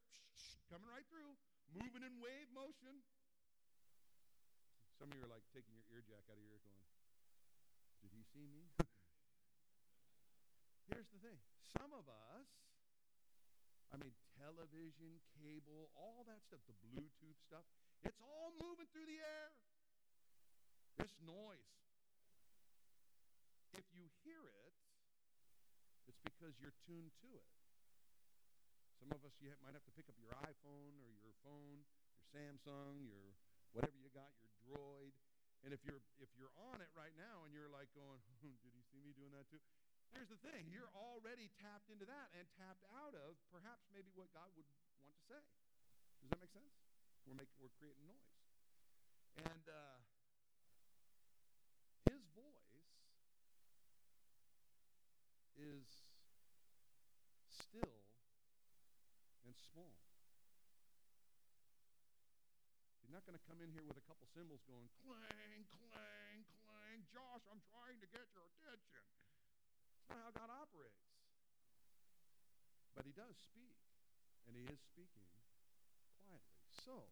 [0.70, 1.34] coming right through,
[1.74, 3.02] moving in wave motion.
[4.94, 6.86] Some of you are like taking your ear jack out of your ear going,
[8.06, 8.70] did he see me?
[10.94, 11.42] Here's the thing.
[11.74, 12.46] Some of us,
[13.90, 17.66] I mean, television, cable, all that stuff, the Bluetooth stuff,
[18.06, 19.50] it's all moving through the air.
[21.02, 21.87] This noise.
[23.76, 24.74] If you hear it,
[26.08, 27.50] it's because you're tuned to it.
[29.02, 31.84] Some of us, you might have to pick up your iPhone or your phone,
[32.16, 33.36] your Samsung, your
[33.76, 35.14] whatever you got, your Droid.
[35.66, 38.74] And if you're if you're on it right now and you're like going, hmm, did
[38.74, 39.62] he see me doing that too?
[40.16, 44.32] here's the thing you're already tapped into that and tapped out of perhaps maybe what
[44.32, 45.44] God would want to say.
[46.24, 46.74] Does that make sense?
[47.28, 48.34] We're making we're creating noise.
[49.38, 50.02] And uh,
[52.10, 52.90] his voice
[55.60, 55.86] is
[57.54, 58.02] still
[59.46, 59.98] and small.
[63.04, 66.98] He's not going to come in here with a couple cymbals going clang, clang, clang.
[67.08, 69.04] Josh, I'm trying to get your attention.
[70.04, 71.08] It's not how God operates.
[72.98, 73.78] But he does speak,
[74.50, 75.24] and he is speaking
[76.26, 76.68] quietly.
[76.84, 77.08] So,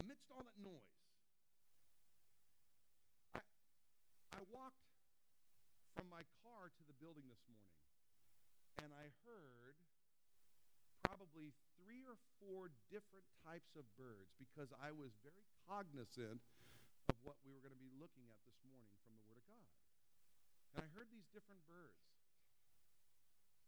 [0.00, 0.96] amidst all that noise,
[3.34, 3.42] I,
[4.32, 4.80] I walked
[5.92, 7.73] from my car to the building this morning,
[8.84, 9.80] and I heard
[11.00, 16.44] probably three or four different types of birds because I was very cognizant
[17.08, 19.48] of what we were going to be looking at this morning from the Word of
[19.48, 19.64] God.
[20.76, 21.96] And I heard these different birds.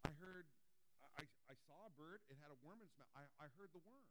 [0.04, 0.52] I heard,
[1.16, 3.08] I, I saw a bird, it had a worm in its mouth.
[3.16, 4.04] I, I heard the worm.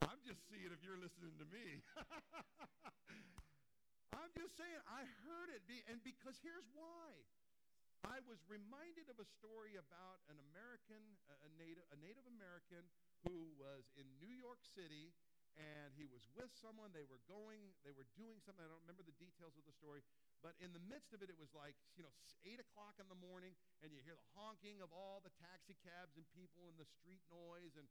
[0.08, 1.84] I'm just seeing if you're listening to me.
[4.16, 5.60] I'm just saying, I heard it.
[5.92, 7.12] And because here's why.
[8.04, 12.86] I was reminded of a story about an American, a native, a Native American
[13.26, 15.10] who was in New York City
[15.56, 16.92] and he was with someone.
[16.92, 18.60] They were going, they were doing something.
[18.60, 20.04] I don't remember the details of the story,
[20.44, 22.12] but in the midst of it, it was like, you know,
[22.44, 26.12] 8 o'clock in the morning, and you hear the honking of all the taxi cabs
[26.20, 27.88] and people and the street noise and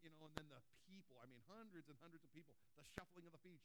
[0.00, 3.28] you know, and then the people, I mean, hundreds and hundreds of people, the shuffling
[3.28, 3.60] of the feet,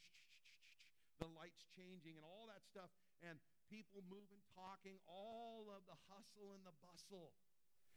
[1.19, 2.91] the lights changing and all that stuff,
[3.23, 3.39] and
[3.71, 7.31] people moving, talking, all of the hustle and the bustle.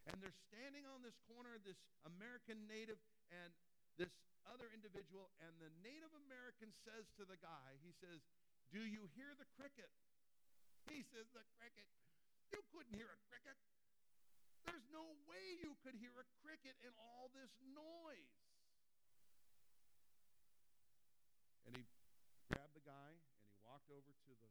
[0.07, 2.96] And they're standing on this corner, this American native
[3.29, 3.53] and
[4.01, 4.14] this
[4.48, 8.24] other individual, and the Native American says to the guy, he says,
[8.72, 9.90] Do you hear the cricket?
[10.88, 11.85] He says, The cricket.
[12.55, 13.59] You couldn't hear a cricket.
[14.66, 18.35] There's no way you could hear a cricket in all this noise.
[21.68, 21.85] And he
[22.49, 24.51] grabbed the guy and he walked over to the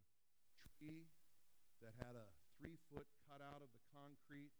[0.77, 1.09] tree
[1.81, 4.53] that had a three foot cut out of the concrete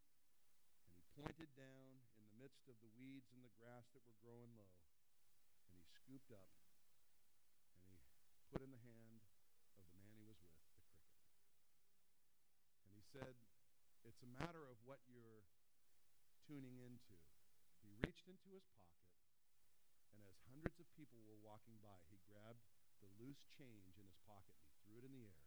[0.86, 4.18] And he pointed down in the midst of the weeds and the grass that were
[4.22, 4.74] growing low.
[5.70, 6.50] And he scooped up
[7.78, 8.02] and he
[8.50, 9.22] put in the hand
[9.78, 10.98] of the man he was with the cricket.
[12.86, 13.34] And he said,
[14.08, 15.44] It's a matter of what you're
[16.48, 17.20] tuning into.
[17.84, 19.12] He reached into his pocket,
[20.16, 22.64] and as hundreds of people were walking by, he grabbed
[23.04, 25.44] the loose change in his pocket and he threw it in the air.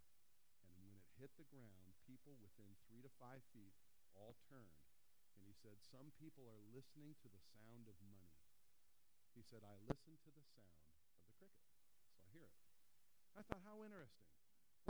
[0.68, 3.72] And when it hit the ground, people within three to five feet
[4.14, 4.80] all turned
[5.40, 8.36] and he said, Some people are listening to the sound of money.
[9.32, 11.48] He said, I listen to the sound of the cricket.
[11.88, 12.60] So I hear it.
[13.32, 14.29] I thought, how interesting.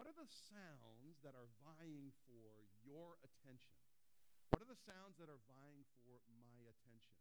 [0.01, 3.77] What are the sounds that are vying for your attention?
[4.49, 7.21] What are the sounds that are vying for my attention?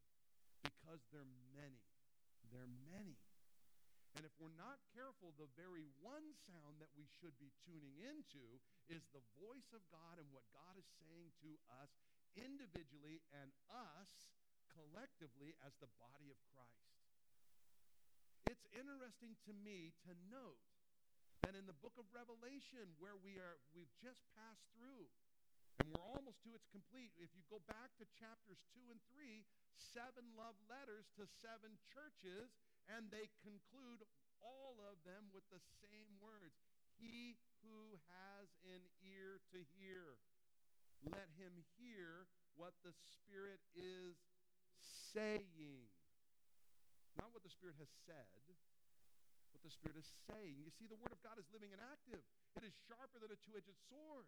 [0.63, 1.83] Because they're many.
[2.47, 3.19] They're many.
[4.15, 8.63] And if we're not careful, the very one sound that we should be tuning into
[8.87, 11.91] is the voice of God and what God is saying to us
[12.39, 14.31] individually and us
[14.71, 16.95] collectively as the body of Christ.
[18.47, 20.63] It's interesting to me to note
[21.43, 25.07] that in the book of Revelation, where we are, we've just passed through,
[25.79, 27.15] and we're almost to its complete.
[27.15, 29.47] If you go back to chapters 2 and 3,
[29.79, 32.51] seven love letters to seven churches,
[32.91, 34.03] and they conclude
[34.43, 36.59] all of them with the same words
[36.99, 40.19] He who has an ear to hear
[41.07, 42.27] let him hear
[42.59, 44.19] what the Spirit is
[45.15, 45.87] saying.
[47.15, 48.27] Not what the Spirit has said,
[49.59, 50.55] what the Spirit is saying.
[50.63, 52.23] You see, the Word of God is living and active.
[52.55, 54.23] It is sharper than a two-edged sword.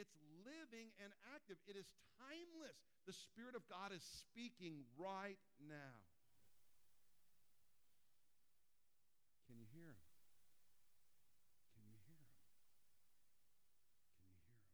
[0.00, 0.16] It's
[0.48, 1.60] living and active.
[1.68, 1.84] It is
[2.16, 2.80] timeless.
[3.04, 6.00] The Spirit of God is speaking right now.
[9.44, 10.00] Can you hear him?
[11.76, 12.32] Can you hear him?
[14.24, 14.72] Can you hear him?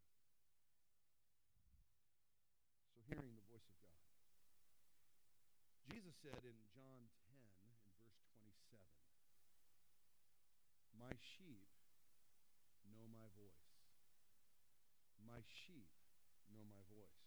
[2.47, 3.99] So, hearing the voice of God.
[5.90, 9.03] Jesus said in John 10, in verse 27,
[11.12, 11.68] My sheep
[12.88, 13.68] know my voice.
[15.20, 15.92] My sheep
[16.48, 17.20] know my voice.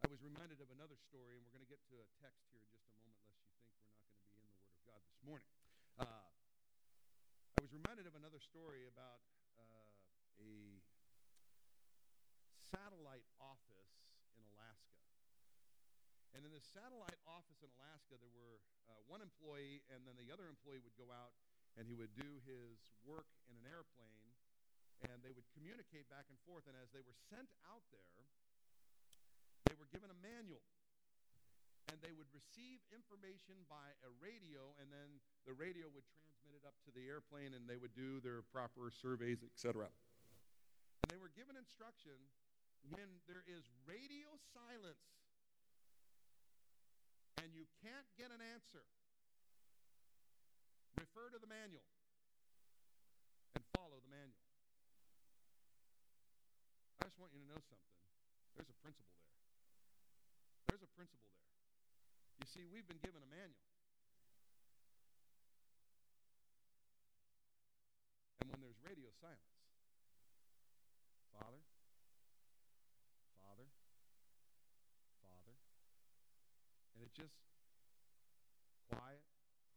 [0.00, 2.64] I was reminded of another story, and we're going to get to a text here
[2.64, 4.72] in just a moment, lest you think we're not going to be in the Word
[4.80, 5.52] of God this morning.
[6.00, 9.28] Uh, I was reminded of another story about
[9.60, 10.80] uh, a
[12.72, 13.73] satellite office.
[16.44, 20.44] In this satellite office in Alaska, there were uh, one employee, and then the other
[20.44, 21.32] employee would go out
[21.80, 24.28] and he would do his work in an airplane,
[25.08, 26.68] and they would communicate back and forth.
[26.68, 28.28] And as they were sent out there,
[29.64, 30.60] they were given a manual.
[31.88, 36.64] And they would receive information by a radio, and then the radio would transmit it
[36.68, 39.88] up to the airplane, and they would do their proper surveys, etc.
[41.00, 42.20] And they were given instruction
[42.92, 45.23] when there is radio silence
[47.44, 48.80] and you can't get an answer,
[50.96, 51.84] refer to the manual
[53.52, 54.48] and follow the manual.
[57.04, 58.00] I just want you to know something.
[58.56, 59.36] There's a principle there.
[60.72, 61.52] There's a principle there.
[62.40, 63.68] You see, we've been given a manual.
[68.40, 69.52] And when there's radio silence,
[71.36, 71.60] Father,
[73.36, 73.68] Father,
[76.93, 77.36] and it just
[78.88, 79.24] quiet,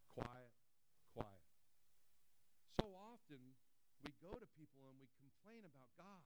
[0.08, 0.52] quiet,
[1.12, 1.44] quiet.
[2.80, 3.52] So often
[4.00, 6.24] we go to people and we complain about God.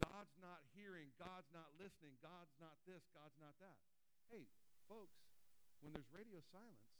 [0.00, 3.76] God's not hearing, God's not listening, God's not this, God's not that.
[4.32, 4.48] Hey,
[4.88, 5.20] folks,
[5.84, 6.96] when there's radio silence,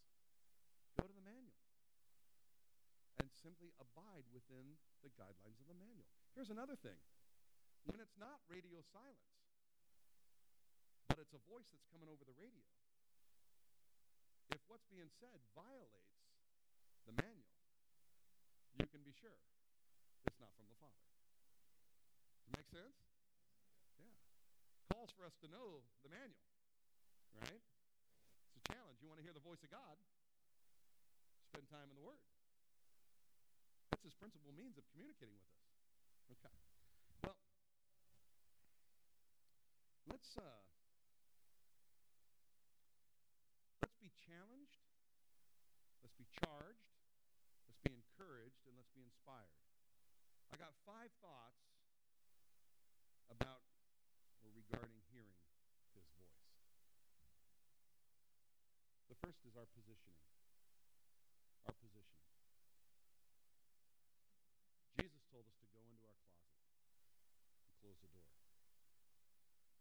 [1.00, 1.56] go to the manual
[3.16, 6.08] and simply abide within the guidelines of the manual.
[6.36, 7.00] Here's another thing.
[7.88, 9.32] When it's not radio silence,
[11.08, 12.64] but it's a voice that's coming over the radio,
[14.50, 16.18] if what's being said violates
[17.06, 17.54] the manual,
[18.78, 19.38] you can be sure
[20.26, 21.06] it's not from the Father.
[22.46, 22.98] It make sense?
[23.98, 24.14] Yeah.
[24.90, 26.46] Calls for us to know the manual,
[27.38, 27.62] right?
[28.50, 28.98] It's a challenge.
[29.00, 29.96] You want to hear the voice of God?
[31.54, 32.18] Spend time in the Word.
[33.90, 35.60] That's his principal means of communicating with us.
[36.30, 36.54] Okay.
[37.26, 37.36] Well,
[40.06, 40.62] let's uh,
[43.82, 44.78] let's be challenged.
[46.06, 46.86] Let's be charged.
[47.66, 49.58] Let's be encouraged, and let's be inspired.
[50.54, 51.66] I got five thoughts
[53.26, 53.66] about
[54.46, 55.34] or regarding hearing
[55.98, 56.46] his voice.
[59.10, 60.22] The first is our positioning.
[61.66, 62.30] Our positioning.
[64.94, 66.54] Jesus told us to go into our closet
[67.66, 68.30] and close the door.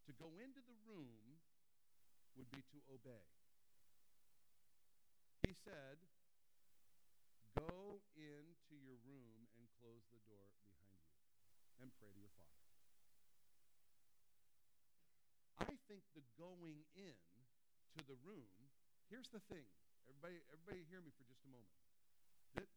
[0.09, 1.38] To go into the room
[2.33, 3.29] would be to obey.
[5.49, 5.97] He said,
[7.57, 11.01] Go into your room and close the door behind you
[11.81, 12.69] and pray to your Father.
[15.65, 17.17] I think the going in
[17.97, 18.53] to the room,
[19.09, 19.65] here's the thing.
[20.05, 21.81] Everybody, everybody hear me for just a moment.
[22.53, 22.69] That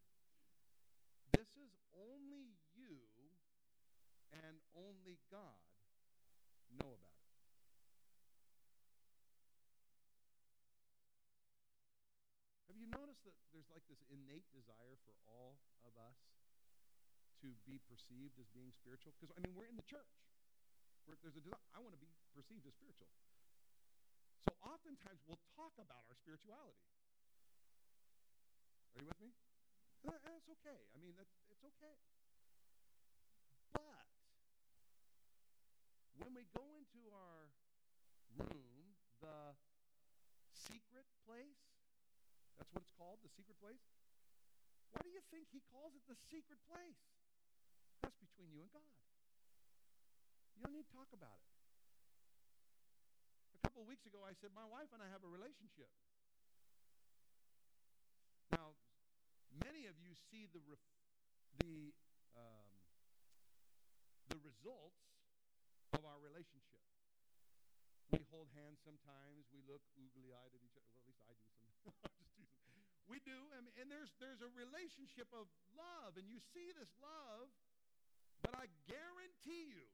[1.36, 3.04] this is only you
[4.32, 5.60] and only God
[6.80, 7.22] know about it.
[12.71, 16.18] Have you noticed that there's like this innate desire for all of us
[17.46, 19.14] to be perceived as being spiritual?
[19.14, 20.10] Because, I mean, we're in the church.
[21.06, 21.62] We're, there's a desire.
[21.70, 23.06] I want to be perceived as spiritual.
[24.42, 26.82] So oftentimes we'll talk about our spirituality.
[28.94, 29.30] Are you with me?
[30.02, 30.82] Uh, That's okay.
[30.90, 31.94] I mean, it's okay.
[33.70, 34.10] But
[36.18, 37.46] when we go into our
[38.34, 39.54] room, the
[40.50, 41.62] secret place,
[42.72, 43.84] that's what it's called, the secret place.
[44.96, 47.04] Why do you think he calls it the secret place?
[48.00, 48.96] That's between you and God.
[50.56, 51.52] You don't need to talk about it.
[53.52, 55.92] A couple of weeks ago, I said, My wife and I have a relationship.
[58.56, 58.72] Now,
[59.52, 60.96] many of you see the, ref-
[61.60, 61.92] the,
[62.32, 62.72] um,
[64.32, 65.12] the results
[65.92, 66.80] of our relationship.
[68.16, 69.44] We hold hands sometimes.
[69.52, 70.88] We look oogly-eyed at each other.
[70.96, 72.21] Well, at least I do sometimes.
[73.12, 75.44] We do, and, and there's there's a relationship of
[75.76, 77.52] love, and you see this love.
[78.40, 79.84] But I guarantee you,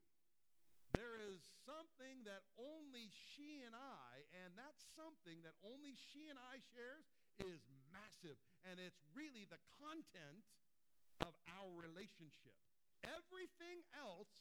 [0.95, 6.39] there is something that only she and I, and that something that only she and
[6.39, 7.11] I shares
[7.43, 7.59] is
[7.91, 8.39] massive.
[8.67, 10.47] And it's really the content
[11.23, 12.55] of our relationship.
[13.03, 14.31] Everything else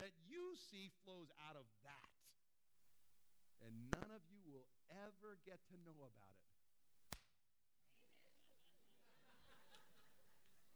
[0.00, 2.12] that you see flows out of that.
[3.64, 6.46] And none of you will ever get to know about it.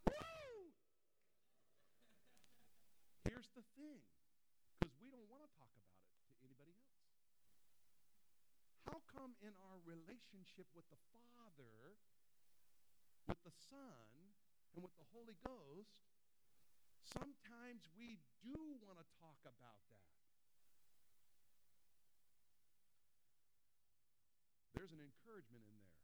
[0.09, 0.73] Woo!
[3.29, 4.01] Here's the thing
[4.81, 7.01] because we don't want to talk about it to anybody else.
[9.39, 11.95] In our relationship with the Father,
[13.31, 14.11] with the Son,
[14.75, 15.95] and with the Holy Ghost,
[17.07, 20.11] sometimes we do want to talk about that?
[24.81, 26.01] there's an encouragement in there,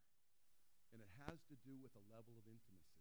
[0.92, 3.00] and it has to do with a level of intimacy.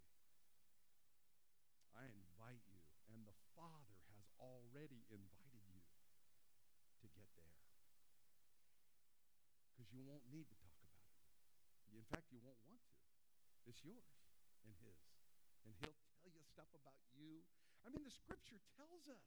[1.92, 2.80] I invite you,
[3.12, 5.84] and the Father has already invited you
[7.04, 7.60] to get there.
[9.86, 11.94] Because you won't need to talk about it.
[11.94, 12.98] In fact, you won't want to.
[13.70, 14.18] It's yours
[14.66, 14.98] and His.
[15.62, 17.46] And He'll tell you stuff about you.
[17.86, 19.22] I mean, the Scripture tells us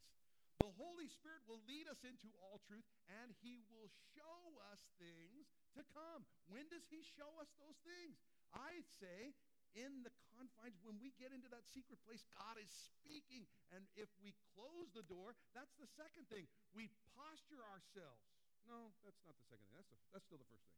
[0.58, 2.82] the Holy Spirit will lead us into all truth,
[3.22, 3.86] and He will
[4.18, 5.46] show us things
[5.78, 6.26] to come.
[6.50, 8.18] When does He show us those things?
[8.50, 9.38] I say
[9.78, 13.46] in the confines, when we get into that secret place, God is speaking.
[13.70, 16.50] And if we close the door, that's the second thing.
[16.74, 18.26] We posture ourselves.
[18.68, 19.80] No, that's not the second thing.
[19.80, 20.76] That's, the, that's still the first thing.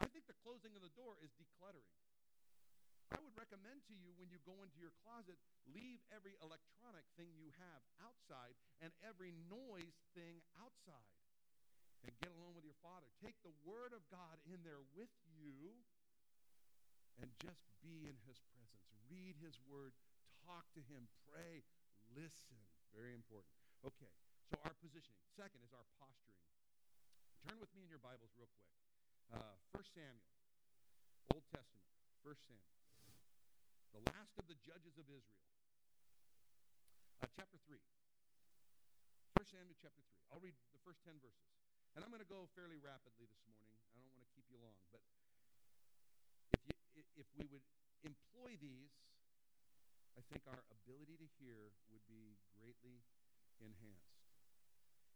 [0.00, 1.92] I think the closing of the door is decluttering.
[3.12, 5.36] I would recommend to you when you go into your closet,
[5.68, 11.10] leave every electronic thing you have outside and every noise thing outside.
[12.00, 13.12] And get alone with your Father.
[13.20, 15.84] Take the Word of God in there with you
[17.20, 18.88] and just be in his presence.
[19.12, 19.92] Read his word,
[20.48, 21.60] talk to him, pray,
[22.16, 22.56] listen.
[22.96, 23.52] Very important.
[23.84, 24.12] Okay,
[24.48, 25.20] so our positioning.
[25.36, 26.40] Second is our posturing.
[27.40, 28.68] Turn with me in your Bibles real quick.
[29.32, 30.28] Uh, 1 Samuel,
[31.32, 31.88] Old Testament,
[32.20, 32.76] 1 Samuel.
[33.96, 35.48] The last of the judges of Israel.
[37.24, 37.80] Uh, chapter 3.
[39.40, 40.36] 1 Samuel chapter 3.
[40.36, 41.48] I'll read the first 10 verses.
[41.96, 43.80] And I'm going to go fairly rapidly this morning.
[43.96, 45.00] I don't want to keep you long, but
[47.16, 47.64] if we would
[48.04, 48.92] employ these,
[50.12, 53.00] I think our ability to hear would be greatly
[53.60, 54.20] enhanced.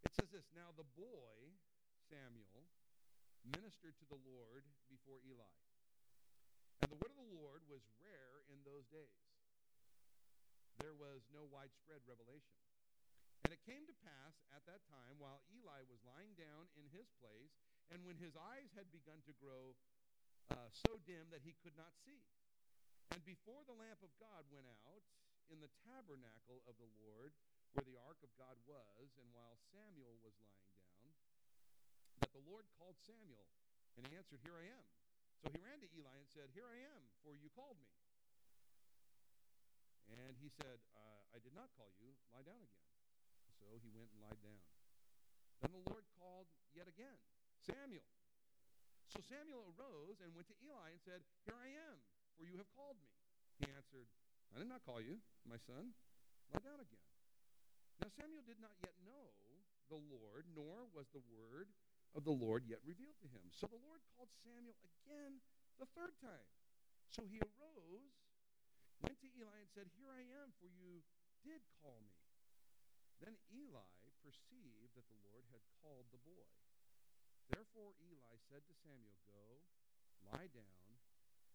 [0.04, 1.56] It says this Now the boy,
[2.14, 2.70] Samuel,
[3.42, 5.58] ministered to the Lord before Eli.
[6.78, 9.18] And the word of the Lord was rare in those days.
[10.78, 12.54] There was no widespread revelation.
[13.42, 17.10] And it came to pass at that time, while Eli was lying down in his
[17.18, 17.58] place,
[17.90, 19.74] and when his eyes had begun to grow
[20.54, 22.22] uh, so dim that he could not see.
[23.10, 25.02] And before the lamp of God went out
[25.50, 27.34] in the tabernacle of the Lord,
[27.74, 30.83] where the ark of God was, and while Samuel was lying down,
[32.24, 33.44] that the Lord called Samuel,
[34.00, 34.84] and he answered, Here I am.
[35.44, 37.92] So he ran to Eli and said, Here I am, for you called me.
[40.08, 42.16] And he said, uh, I did not call you.
[42.32, 42.88] Lie down again.
[43.60, 44.56] So he went and lied down.
[45.60, 47.20] Then the Lord called yet again,
[47.60, 48.08] Samuel.
[49.12, 52.00] So Samuel arose and went to Eli and said, Here I am,
[52.40, 53.12] for you have called me.
[53.60, 54.08] He answered,
[54.56, 55.92] I did not call you, my son.
[56.48, 57.04] Lie down again.
[58.00, 59.28] Now Samuel did not yet know
[59.92, 61.68] the Lord, nor was the word
[62.14, 63.50] of the Lord yet revealed to him.
[63.50, 65.42] So the Lord called Samuel again
[65.82, 66.48] the third time.
[67.10, 68.14] So he arose,
[69.02, 71.02] went to Eli, and said, Here I am, for you
[71.42, 72.14] did call me.
[73.18, 76.50] Then Eli perceived that the Lord had called the boy.
[77.50, 79.62] Therefore Eli said to Samuel, Go,
[80.30, 80.90] lie down,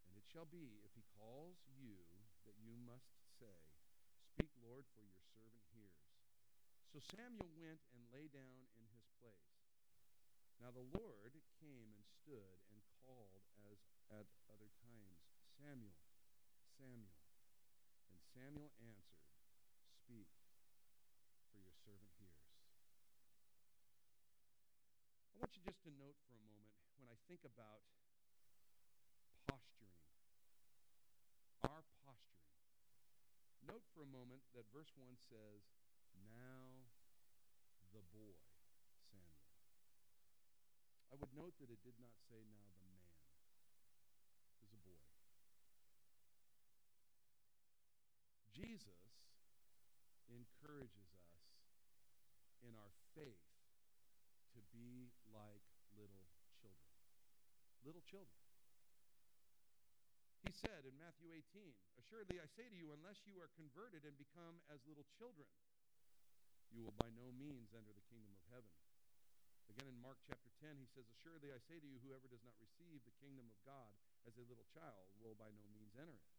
[0.08, 2.04] and it shall be, if he calls you,
[2.46, 3.58] that you must say,
[4.36, 6.08] Speak, Lord, for your servant hears.
[6.94, 9.49] So Samuel went and lay down in his place.
[10.60, 11.34] Now the Lord
[11.64, 13.32] came and stood and called
[13.72, 13.80] as
[14.10, 15.22] at other times,
[15.62, 16.02] Samuel,
[16.82, 17.14] Samuel.
[18.10, 19.30] And Samuel answered,
[20.02, 20.30] Speak,
[21.54, 22.50] for your servant hears.
[25.30, 27.86] I want you just to note for a moment when I think about
[29.46, 30.02] posturing,
[31.70, 32.50] our posturing.
[33.70, 35.62] Note for a moment that verse 1 says,
[36.34, 36.90] Now
[37.94, 38.59] the boy.
[41.10, 43.02] I would note that it did not say, Now the man.
[44.62, 45.02] Was a boy.
[48.54, 49.02] Jesus
[50.30, 51.34] encourages us
[52.62, 53.42] in our faith
[54.54, 55.64] to be like
[55.98, 56.28] little
[56.62, 56.94] children.
[57.82, 58.38] Little children.
[60.44, 64.16] He said in Matthew 18, Assuredly I say to you, unless you are converted and
[64.18, 65.48] become as little children,
[66.72, 68.72] you will by no means enter the kingdom of heaven.
[69.70, 72.58] Again in Mark chapter 10, he says, Assuredly I say to you, whoever does not
[72.58, 73.94] receive the kingdom of God
[74.26, 76.34] as a little child will by no means enter it.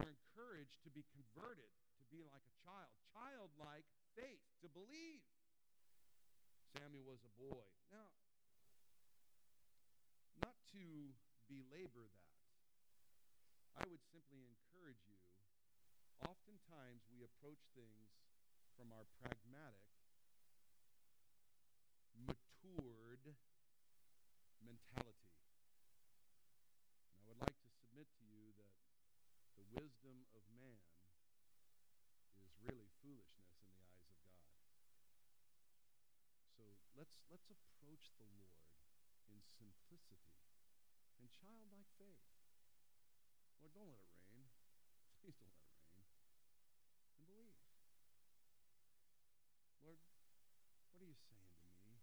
[0.00, 1.70] We're encouraged to be converted,
[2.00, 5.22] to be like a child, childlike faith, to believe.
[6.74, 7.68] Samuel was a boy.
[7.94, 8.10] Now,
[10.42, 11.14] not to
[11.46, 12.34] belabor that,
[13.78, 15.18] I would simply encourage you.
[16.26, 18.10] Oftentimes, we approach things
[18.74, 19.86] from our pragmatic,
[22.18, 23.34] matured
[24.62, 25.34] mentality.
[27.14, 28.74] And I would like to submit to you that
[29.58, 30.82] the wisdom of man
[32.38, 34.38] is really foolishness in the eyes of God.
[36.58, 36.64] So
[36.94, 38.54] let's, let's approach the Lord
[39.26, 40.34] in simplicity
[41.18, 42.22] and childlike faith.
[43.58, 44.46] Lord, don't let it rain.
[45.20, 46.06] Please don't let it rain.
[47.18, 47.58] And believe.
[49.82, 49.98] Lord,
[50.94, 51.98] what are you saying to me?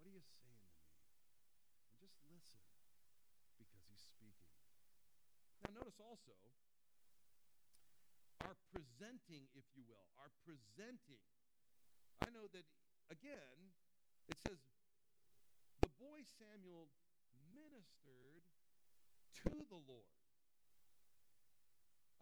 [0.00, 0.96] What are you saying to me?
[1.88, 2.62] And just listen
[3.60, 4.52] because he's speaking.
[5.66, 6.32] Now, notice also
[8.42, 11.22] our presenting, if you will, our presenting.
[12.22, 12.66] I know that,
[13.10, 13.70] again,
[14.28, 14.58] it says,
[15.82, 16.86] the boy Samuel
[17.50, 18.44] ministered
[19.42, 20.22] to the Lord.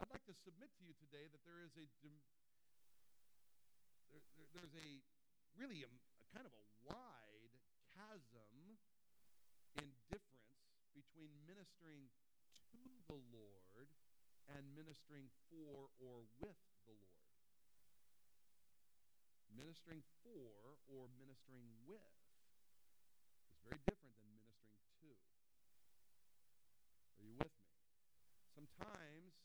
[0.01, 1.85] I'd like to submit to you today that there is a
[4.09, 4.91] there, there, there's a
[5.61, 7.55] really a, a kind of a wide
[7.93, 8.81] chasm
[9.77, 12.09] in difference between ministering
[12.73, 12.83] to
[13.13, 13.93] the Lord
[14.57, 16.70] and ministering for or with.
[19.61, 22.01] Ministering for or ministering with
[23.53, 25.13] is very different than ministering to.
[27.21, 27.69] Are you with me?
[28.57, 29.37] Sometimes,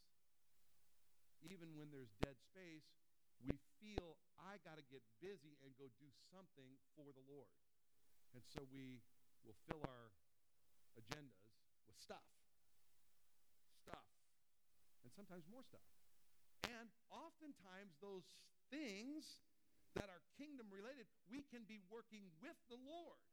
[1.44, 2.88] even when there's dead space,
[3.44, 7.52] we feel I got to get busy and go do something for the Lord.
[8.32, 9.04] And so we
[9.44, 10.16] will fill our
[10.96, 11.44] agendas
[11.92, 12.24] with stuff.
[13.84, 14.08] Stuff.
[15.04, 15.84] And sometimes more stuff.
[16.72, 18.24] And oftentimes, those
[18.72, 19.44] things
[19.96, 23.24] that are kingdom related, we can be working with the Lord.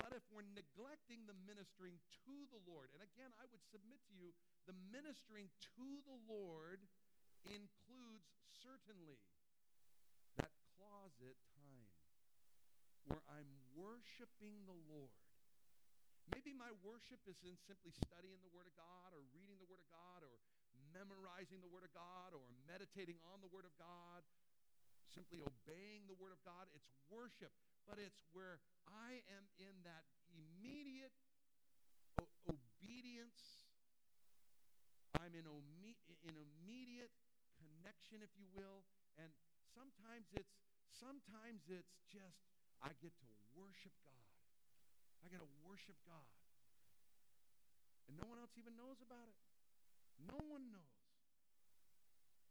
[0.00, 4.14] But if we're neglecting the ministering to the Lord, and again, I would submit to
[4.16, 4.32] you,
[4.64, 6.80] the ministering to the Lord
[7.44, 8.24] includes
[8.64, 9.20] certainly
[10.40, 11.88] that closet time
[13.08, 15.12] where I'm worshiping the Lord.
[16.32, 19.82] Maybe my worship is in simply studying the Word of God or reading the Word
[19.82, 20.38] of God or
[20.94, 24.22] memorizing the Word of God or meditating on the Word of God
[25.10, 26.70] simply obeying the Word of God.
[26.74, 27.50] It's worship,
[27.86, 31.14] but it's where I am in that immediate
[32.22, 33.66] o- obedience.
[35.18, 37.10] I'm in, ome- in immediate
[37.58, 38.86] connection, if you will.
[39.18, 39.34] And
[39.74, 40.54] sometimes it's
[40.88, 42.46] sometimes it's just
[42.80, 44.30] I get to worship God.
[45.20, 46.30] I get to worship God.
[48.08, 49.38] And no one else even knows about it.
[50.24, 50.98] No one knows.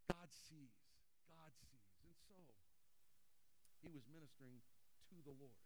[0.08, 0.78] God sees.
[1.28, 1.90] God sees.
[2.06, 2.38] And so,
[3.82, 4.60] he was ministering
[5.10, 5.64] to the Lord.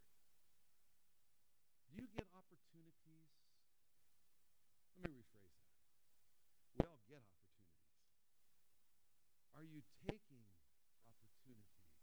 [1.90, 3.30] Do you get opportunities?
[4.98, 5.78] Let me rephrase that.
[6.74, 7.94] We all get opportunities.
[9.54, 10.46] Are you taking
[11.06, 12.02] opportunities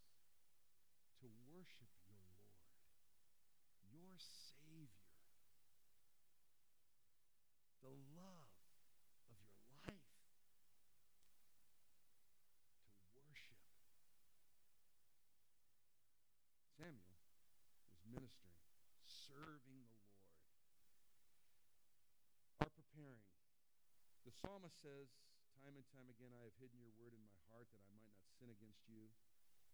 [1.20, 2.56] to worship your Lord,
[3.92, 4.88] your Savior,
[7.84, 8.52] the love
[9.28, 9.52] of your
[9.88, 10.12] life?
[16.82, 17.14] Samuel
[17.94, 18.58] was ministering,
[19.06, 20.34] serving the Lord.
[22.66, 23.22] Are preparing.
[24.32, 25.12] The psalmist says,
[25.60, 28.16] time and time again, I have hidden your word in my heart that I might
[28.16, 29.12] not sin against you.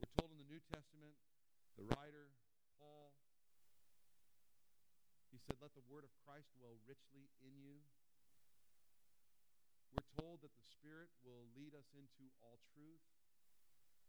[0.02, 1.14] We're told in the New Testament,
[1.78, 2.34] the writer,
[2.82, 3.14] Paul,
[5.30, 7.86] he said, Let the word of Christ dwell richly in you.
[9.94, 13.06] We're told that the Spirit will lead us into all truth.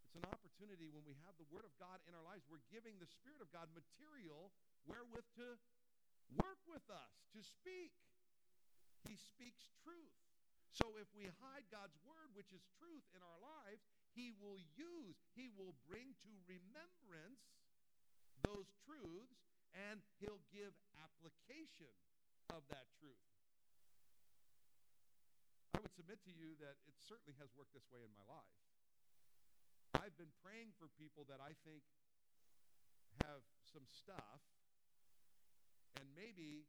[0.09, 2.49] It's an opportunity when we have the Word of God in our lives.
[2.49, 4.49] We're giving the Spirit of God material
[4.89, 5.61] wherewith to
[6.33, 7.93] work with us, to speak.
[9.05, 10.28] He speaks truth.
[10.73, 13.83] So if we hide God's Word, which is truth, in our lives,
[14.15, 17.43] He will use, He will bring to remembrance
[18.47, 19.43] those truths,
[19.75, 21.93] and He'll give application
[22.55, 23.27] of that truth.
[25.77, 28.59] I would submit to you that it certainly has worked this way in my life.
[29.95, 31.85] I've been praying for people that I think
[33.25, 34.43] have some stuff,
[35.99, 36.67] and maybe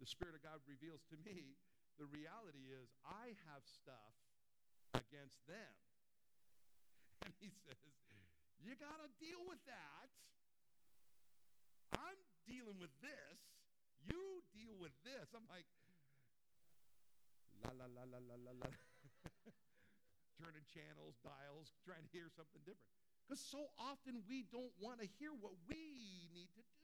[0.00, 1.60] the Spirit of God reveals to me
[2.00, 4.16] the reality is I have stuff
[4.96, 5.76] against them.
[7.28, 7.92] And he says,
[8.64, 10.08] You got to deal with that.
[11.92, 12.16] I'm
[12.48, 13.38] dealing with this.
[14.08, 15.28] You deal with this.
[15.36, 15.68] I'm like,
[17.60, 18.72] la, la, la, la, la, la, la
[20.40, 22.88] turning channels, dials, trying to hear something different.
[23.28, 25.76] Because so often we don't want to hear what we
[26.32, 26.79] need to do.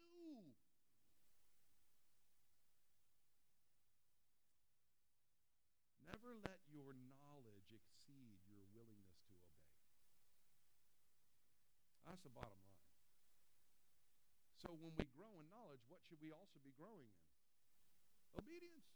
[6.06, 9.74] Never let your knowledge exceed your willingness to obey.
[12.06, 12.86] That's the bottom line.
[14.62, 17.22] So when we grow in knowledge, what should we also be growing in?
[18.38, 18.86] Obedience.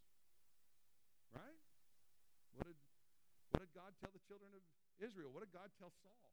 [1.35, 1.59] Right?
[2.55, 2.79] What did
[3.51, 4.63] what did God tell the children of
[5.03, 5.35] Israel?
[5.35, 6.31] What did God tell Saul?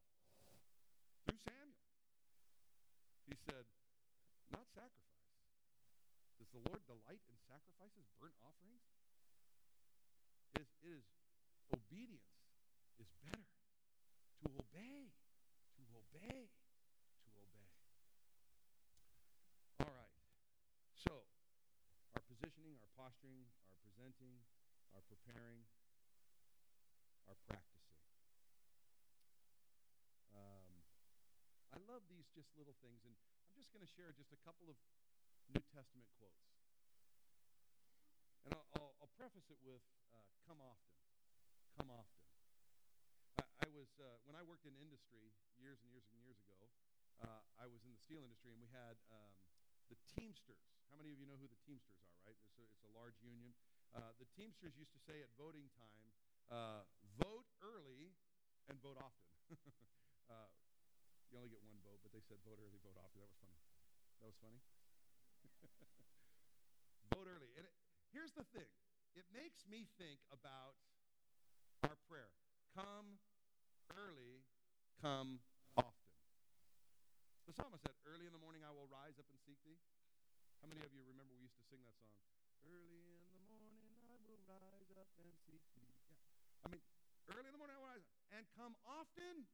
[1.26, 1.82] Through Samuel.
[3.26, 3.66] He said,
[4.48, 5.28] not sacrifice.
[6.38, 8.86] Does the Lord delight in sacrifices, burnt offerings?
[10.58, 11.06] It is, it is
[11.70, 12.34] obedience
[12.98, 13.46] is better.
[14.42, 15.14] To obey.
[15.78, 16.50] To obey.
[16.50, 17.70] To obey.
[19.78, 20.10] All right.
[20.98, 21.30] So,
[22.18, 24.42] our positioning, our posturing, our presenting,
[24.98, 25.62] our preparing,
[27.30, 28.02] our practicing.
[30.34, 30.82] Um,
[31.70, 33.14] I love these just little things, and
[33.46, 34.74] I'm just going to share just a couple of
[35.54, 36.50] New Testament quotes.
[38.42, 38.87] And I'll, I'll, I'll
[39.18, 39.82] preface it with
[40.14, 40.94] uh, come often.
[41.74, 42.22] Come often.
[43.34, 46.70] I, I was, uh, when I worked in industry years and years and years ago,
[47.18, 49.34] uh, I was in the steel industry, and we had um,
[49.90, 50.62] the Teamsters.
[50.86, 52.38] How many of you know who the Teamsters are, right?
[52.38, 53.58] It's a, it's a large union.
[53.90, 56.06] Uh, the Teamsters used to say at voting time,
[56.54, 56.86] uh,
[57.18, 58.14] vote early
[58.70, 59.26] and vote often.
[60.30, 60.46] uh,
[61.26, 63.18] you only get one vote, but they said vote early, vote often.
[63.18, 63.58] That was funny.
[64.22, 64.62] That was funny.
[67.18, 67.50] vote early.
[67.58, 67.74] And it,
[68.14, 68.70] here's the thing
[69.16, 70.76] it makes me think about
[71.86, 72.32] our prayer
[72.74, 73.18] come
[73.96, 74.44] early,
[75.00, 75.40] come
[75.74, 76.12] often.
[77.48, 79.80] The psalmist said, Early in the morning I will rise up and seek thee.
[80.60, 82.12] How many of you remember we used to sing that song?
[82.66, 85.90] Early in the morning I will rise up and seek thee.
[86.12, 86.66] Yeah.
[86.66, 86.82] I mean,
[87.32, 88.14] early in the morning I will rise up.
[88.34, 89.48] And come often,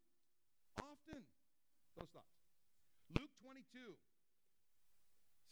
[0.82, 1.22] often.
[1.94, 2.34] Those thoughts.
[3.14, 3.94] Luke 22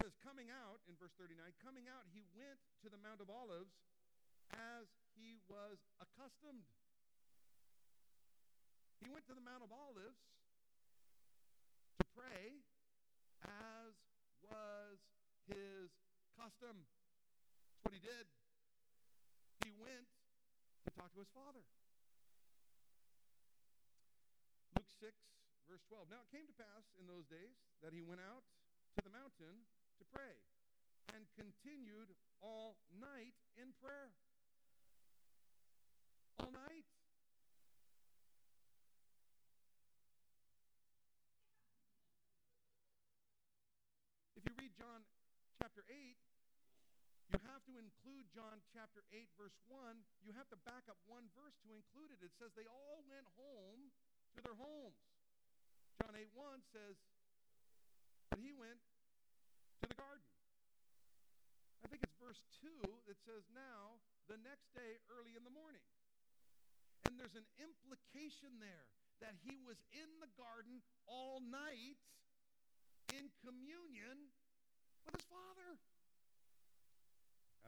[0.03, 3.79] says, coming out, in verse 39, coming out, he went to the Mount of Olives
[4.53, 6.69] as he was accustomed.
[9.03, 10.23] He went to the Mount of Olives
[11.99, 12.63] to pray
[13.43, 13.99] as
[14.47, 15.03] was
[15.51, 15.91] his
[16.39, 16.87] custom.
[16.87, 18.31] That's what he did.
[19.67, 20.07] He went
[20.87, 21.67] to talk to his father.
[24.79, 25.15] Luke 6,
[25.67, 26.11] verse 12.
[26.11, 28.47] Now it came to pass in those days that he went out
[28.99, 29.67] to the mountain
[29.99, 30.39] to pray
[31.15, 34.15] and continued all night in prayer.
[36.43, 36.83] All night.
[44.35, 45.07] If you read John
[45.63, 46.19] chapter 8,
[47.31, 50.03] you have to include John chapter 8, verse 1.
[50.27, 52.19] You have to back up one verse to include it.
[52.27, 53.95] It says they all went home
[54.35, 54.99] to their homes.
[56.03, 56.99] John 8 1 says
[58.35, 58.83] that he went
[59.79, 60.27] to the garden.
[61.87, 65.87] I think it's verse 2 that says, Now, the next day, early in the morning.
[67.17, 68.91] There's an implication there
[69.23, 72.01] that he was in the garden all night
[73.15, 74.35] in communion
[75.07, 75.79] with his father,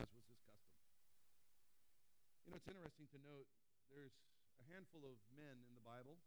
[0.00, 0.74] as was his custom.
[2.44, 3.46] You know, it's interesting to note
[3.94, 4.18] there's
[4.58, 6.18] a handful of men in the Bible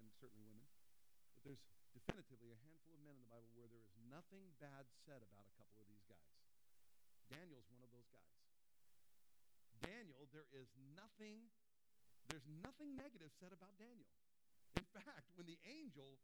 [0.00, 0.64] and certainly women.
[1.36, 4.88] But there's definitively a handful of men in the Bible where there is nothing bad
[5.04, 6.32] said about a couple of these guys.
[7.28, 8.32] Daniel's one of those guys.
[9.82, 11.50] Daniel, there is nothing,
[12.30, 14.10] there's nothing negative said about Daniel.
[14.78, 16.18] In fact, when the angel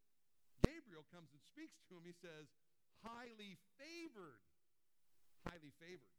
[0.62, 2.50] Gabriel comes and speaks to him, he says,
[3.04, 4.42] highly favored.
[5.46, 6.14] Highly favored.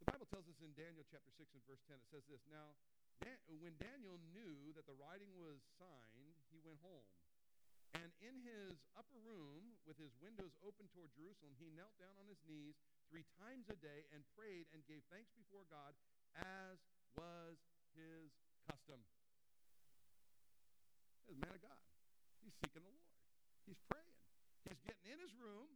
[0.00, 2.76] The Bible tells us in Daniel chapter 6 and verse 10, it says this Now,
[3.22, 7.08] Dan- when Daniel knew that the writing was signed, he went home.
[7.94, 12.26] And in his upper room, with his windows open toward Jerusalem, he knelt down on
[12.26, 12.74] his knees
[13.06, 15.94] three times a day and prayed and gave thanks before God,
[16.34, 16.82] as
[17.14, 17.54] was
[17.94, 18.30] his
[18.68, 19.00] custom.
[21.26, 21.80] He's a man of God.
[22.44, 23.08] He's seeking the Lord.
[23.64, 24.18] He's praying.
[24.68, 25.70] He's getting in his room.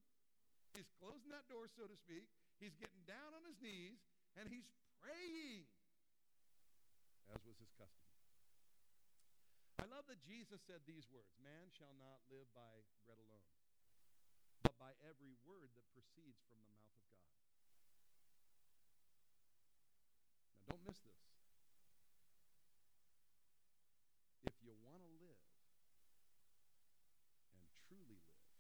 [0.77, 2.29] He's closing that door, so to speak.
[2.61, 4.03] He's getting down on his knees,
[4.37, 4.69] and he's
[5.01, 5.65] praying
[7.33, 8.09] as was his custom.
[9.79, 13.47] I love that Jesus said these words Man shall not live by bread alone,
[14.65, 17.23] but by every word that proceeds from the mouth of God.
[20.51, 21.23] Now, don't miss this.
[24.51, 25.43] If you want to live
[27.55, 28.51] and truly live,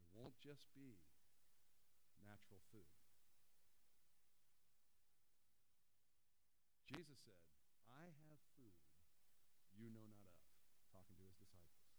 [0.00, 1.02] it won't just be
[2.22, 2.86] natural food.
[6.86, 7.42] Jesus said,
[7.90, 8.78] I have food
[9.74, 10.38] you know not of,
[10.94, 11.90] talking to his disciples.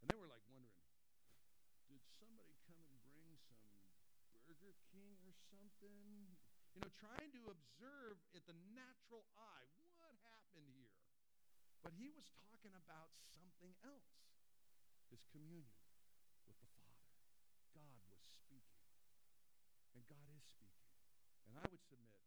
[0.00, 0.80] And they were like wondering,
[1.92, 3.60] did somebody come and bring some
[4.48, 6.40] Burger King or something?
[6.72, 10.96] You know, trying to observe at the natural eye what happened here.
[11.84, 14.08] But he was talking about something else
[15.10, 15.74] his communion
[16.46, 17.10] with the Father.
[17.74, 18.86] God was speaking.
[19.98, 20.90] And God is speaking.
[21.46, 22.18] And I would submit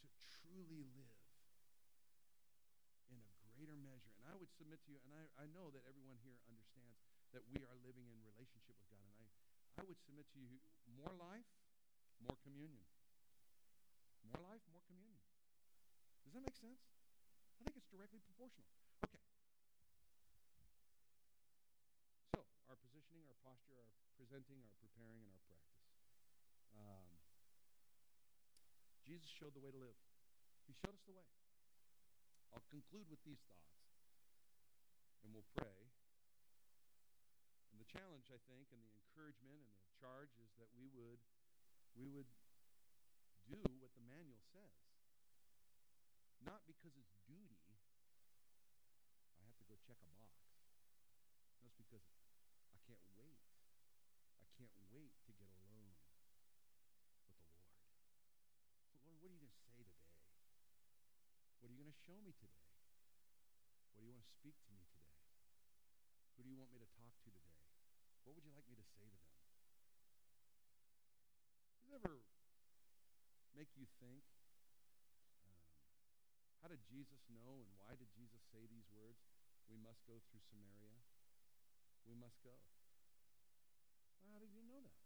[0.00, 1.20] to truly live
[3.12, 4.12] in a greater measure.
[4.16, 6.96] And I would submit to you, and I, I know that everyone here understands
[7.36, 9.12] that we are living in relationship with God.
[9.20, 9.28] And I,
[9.78, 10.56] I would submit to you
[10.96, 11.48] more life,
[12.24, 12.88] more communion.
[14.24, 15.22] More life, more communion.
[16.24, 16.80] Does that make sense?
[17.56, 18.68] I think it's directly proportional.
[19.04, 19.22] Okay.
[22.36, 25.88] So, our positioning, our posture, our presenting, our preparing, and our practice.
[26.76, 27.08] Um,
[29.08, 29.96] Jesus showed the way to live.
[30.68, 31.24] He showed us the way.
[32.52, 33.72] I'll conclude with these thoughts,
[35.24, 35.80] and we'll pray.
[37.72, 41.24] And the challenge, I think, and the encouragement and the charge is that we would,
[41.96, 42.28] we would
[43.48, 44.76] do what the manual says.
[46.44, 47.64] Not because it's duty.
[49.40, 50.36] I have to go check a box.
[51.64, 52.04] That's because
[52.88, 53.44] can't wait.
[54.40, 57.68] I can't wait to get alone with the Lord.
[59.04, 60.16] Lord, what are you going to say today?
[61.60, 62.64] What are you going to show me today?
[63.92, 65.20] What do you want to speak to me today?
[66.40, 67.60] Who do you want me to talk to today?
[68.24, 69.36] What would you like me to say to them?
[71.76, 72.24] Does it ever
[73.52, 74.24] make you think,
[75.44, 75.60] um,
[76.64, 79.20] how did Jesus know and why did Jesus say these words?
[79.68, 81.04] We must go through Samaria.
[82.08, 82.56] We must go.
[84.28, 84.98] How did you know that?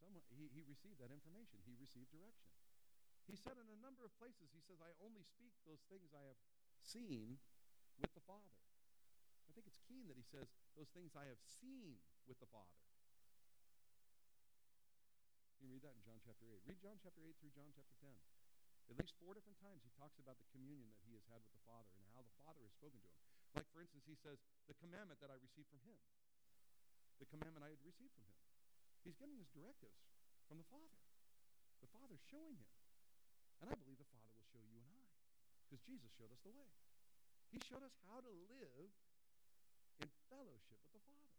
[0.00, 1.60] Someone, he, he received that information.
[1.68, 2.48] He received direction.
[3.28, 6.24] He said in a number of places, he says, I only speak those things I
[6.24, 6.40] have
[6.80, 7.36] seen
[8.00, 8.56] with the Father.
[9.44, 12.72] I think it's keen that he says, those things I have seen with the Father.
[15.60, 16.64] You read that in John chapter 8.
[16.64, 18.08] Read John chapter 8 through John chapter 10.
[18.88, 21.52] At least four different times he talks about the communion that he has had with
[21.52, 23.20] the Father and how the Father has spoken to him.
[23.52, 26.00] Like, for instance, he says, the commandment that I received from him.
[27.18, 28.38] The commandment I had received from him.
[29.02, 29.98] He's getting his directives
[30.46, 30.98] from the Father.
[31.82, 32.70] The Father's showing him.
[33.62, 35.02] And I believe the Father will show you and I.
[35.66, 36.70] Because Jesus showed us the way.
[37.50, 38.90] He showed us how to live
[39.98, 41.34] in fellowship with the Father.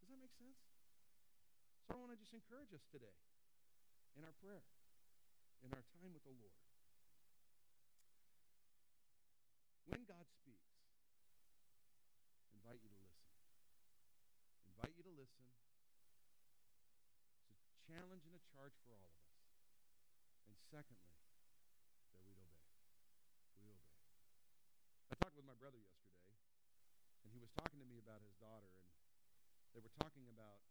[0.00, 0.58] Does that make sense?
[1.84, 3.12] So I want to just encourage us today
[4.16, 4.64] in our prayer,
[5.60, 6.56] in our time with the Lord.
[9.84, 10.72] When God speaks,
[12.56, 13.28] invite you to listen.
[14.64, 15.44] Invite you to listen.
[17.52, 19.44] It's a challenge and a charge for all of us.
[20.48, 21.20] And secondly,
[22.12, 22.72] that we'd obey.
[23.60, 24.00] We obey.
[25.12, 26.40] I talked with my brother yesterday,
[27.24, 28.88] and he was talking to me about his daughter, and
[29.76, 30.64] they were talking about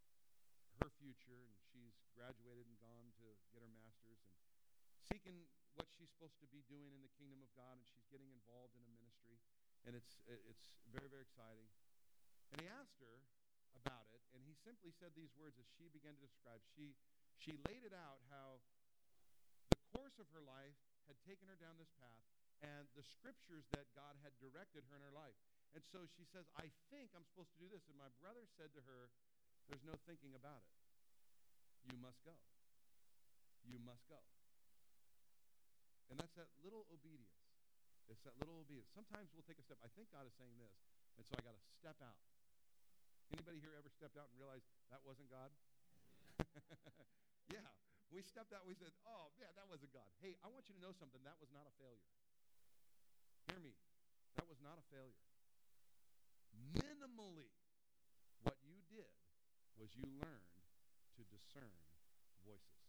[0.82, 4.34] her future, and she's graduated and gone to get her master's and
[5.06, 5.46] seeking
[5.78, 8.74] what she's supposed to be doing in the kingdom of God, and she's getting involved
[8.74, 9.38] in a ministry,
[9.86, 11.66] and it's it's very very exciting.
[12.50, 13.26] And he asked her
[13.78, 16.62] about it, and he simply said these words as she began to describe.
[16.74, 16.94] She
[17.38, 18.62] she laid it out how
[19.74, 20.78] the course of her life
[21.10, 22.24] had taken her down this path
[22.62, 25.36] and the scriptures that God had directed her in her life.
[25.74, 27.84] And so she says, I think I'm supposed to do this.
[27.90, 29.10] And my brother said to her,
[29.66, 30.72] There's no thinking about it.
[31.90, 32.38] You must go.
[33.66, 34.22] You must go.
[36.08, 37.42] And that's that little obedience.
[38.08, 38.92] It's that little obedience.
[38.92, 39.80] Sometimes we'll take a step.
[39.80, 40.76] I think God is saying this,
[41.16, 42.20] and so I got to step out.
[43.32, 45.50] Anybody here ever stepped out and realized that wasn't God?
[47.54, 47.64] yeah,
[48.10, 48.66] we stepped out.
[48.66, 51.22] We said, "Oh, yeah, that wasn't God." Hey, I want you to know something.
[51.24, 52.10] That was not a failure.
[53.48, 53.74] Hear me.
[54.36, 55.24] That was not a failure.
[56.74, 57.54] Minimally,
[58.42, 59.10] what you did
[59.78, 60.54] was you learned
[61.18, 61.74] to discern
[62.42, 62.82] voices.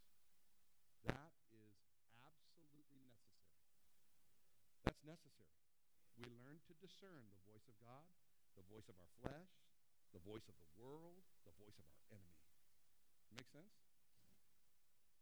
[1.05, 1.77] That is
[2.17, 3.61] absolutely necessary.
[4.85, 5.61] That's necessary.
[6.17, 8.05] We learn to discern the voice of God,
[8.57, 9.64] the voice of our flesh,
[10.15, 12.39] the voice of the world, the voice of our enemy.
[13.35, 13.75] Make sense?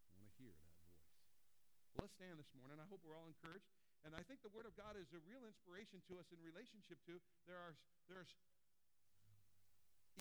[0.06, 1.02] I want to hear that voice.
[1.98, 2.78] Well, let's stand this morning.
[2.78, 3.66] I hope we're all encouraged.
[4.06, 7.02] And I think the Word of God is a real inspiration to us in relationship
[7.10, 7.18] to.
[7.50, 7.74] There are
[8.06, 8.38] there's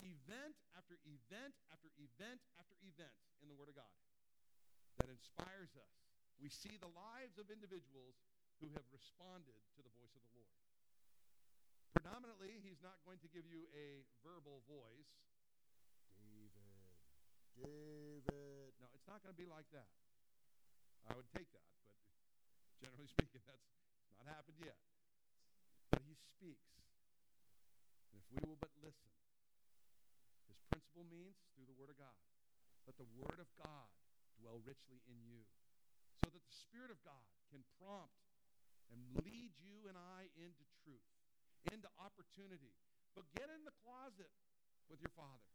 [0.01, 3.13] event after event after event after event
[3.45, 3.93] in the Word of God
[4.97, 5.93] that inspires us.
[6.41, 8.17] We see the lives of individuals
[8.57, 10.57] who have responded to the voice of the Lord.
[12.03, 15.07] Predominantly, He's not going to give you a verbal voice.
[16.19, 16.91] David,
[17.55, 18.75] David.
[18.83, 19.87] No, it's not going to be like that.
[21.07, 21.95] I would take that, but
[22.83, 23.63] generally speaking, that's
[24.19, 24.75] not happened yet.
[25.95, 26.75] But he speaks.
[28.11, 29.07] And if we will but listen,
[30.51, 32.19] his principal means through the Word of God.
[32.83, 33.87] Let the Word of God
[34.43, 35.47] dwell richly in you
[36.19, 38.27] so that the Spirit of God can prompt
[38.91, 41.12] and lead you and I into truth,
[41.69, 42.75] into opportunity.
[43.15, 44.31] But get in the closet
[44.89, 45.47] with your Father.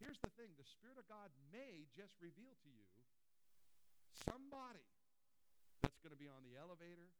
[0.00, 2.88] Here's the thing the Spirit of God may just reveal to you
[4.26, 4.84] somebody
[5.80, 7.10] that's going to be on the elevator,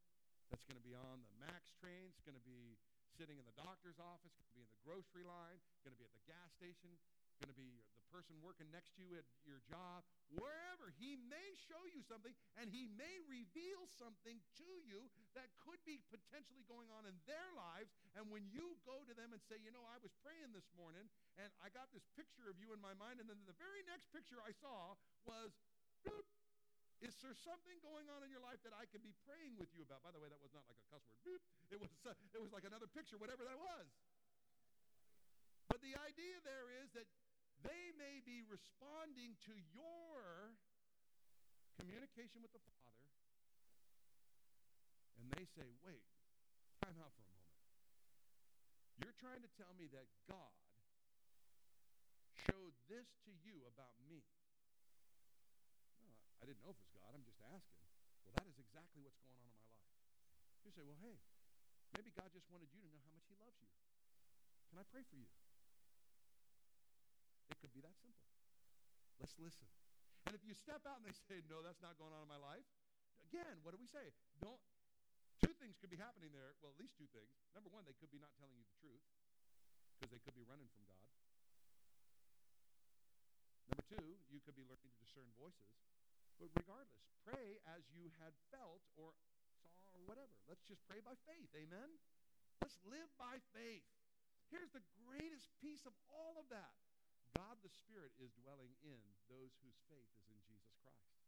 [0.50, 2.78] that's going to be on the MAX train, it's going to be
[3.18, 6.06] sitting in the doctor's office, going to be in the grocery line, going to be
[6.06, 6.94] at the gas station,
[7.40, 10.04] going to be the person working next to you at your job,
[10.36, 10.92] wherever.
[11.00, 16.04] He may show you something and he may reveal something to you that could be
[16.12, 17.88] potentially going on in their lives.
[18.12, 21.08] And when you go to them and say, you know, I was praying this morning
[21.40, 24.12] and I got this picture of you in my mind, and then the very next
[24.12, 24.92] picture I saw
[25.24, 25.56] was,
[26.04, 26.28] boop,
[27.00, 29.82] is there something going on in your life that I can be praying with you
[29.82, 30.06] about?
[30.06, 31.18] By the way, that was not like a cuss word.
[31.26, 31.42] Boop.
[31.72, 33.88] It was, uh, it was like another picture, whatever that was.
[35.72, 37.08] But the idea there is that
[37.64, 40.52] they may be responding to your
[41.80, 43.08] communication with the Father,
[45.16, 46.04] and they say, wait,
[46.84, 47.56] time out for a moment.
[49.00, 50.52] You're trying to tell me that God
[52.44, 54.20] showed this to you about me.
[56.36, 57.16] I didn't know if it was God.
[57.16, 57.88] I'm just asking.
[58.28, 59.88] Well, that is exactly what's going on in my life.
[60.68, 61.16] You say, well, hey,
[61.96, 63.72] maybe God just wanted you to know how much he loves you.
[64.68, 65.32] Can I pray for you?
[67.62, 68.26] Could be that simple.
[69.22, 69.70] Let's listen.
[70.26, 72.42] And if you step out and they say, no, that's not going on in my
[72.42, 72.66] life,
[73.30, 74.10] again, what do we say?
[74.42, 74.58] Don't,
[75.38, 76.58] two things could be happening there.
[76.58, 77.38] Well, at least two things.
[77.54, 79.06] Number one, they could be not telling you the truth
[79.94, 81.06] because they could be running from God.
[83.70, 85.70] Number two, you could be learning to discern voices.
[86.42, 89.14] But regardless, pray as you had felt or
[89.70, 90.34] saw or whatever.
[90.50, 91.54] Let's just pray by faith.
[91.54, 91.94] Amen?
[92.58, 93.86] Let's live by faith.
[94.50, 96.81] Here's the greatest piece of all of that.
[97.42, 101.26] God the Spirit is dwelling in those whose faith is in Jesus Christ.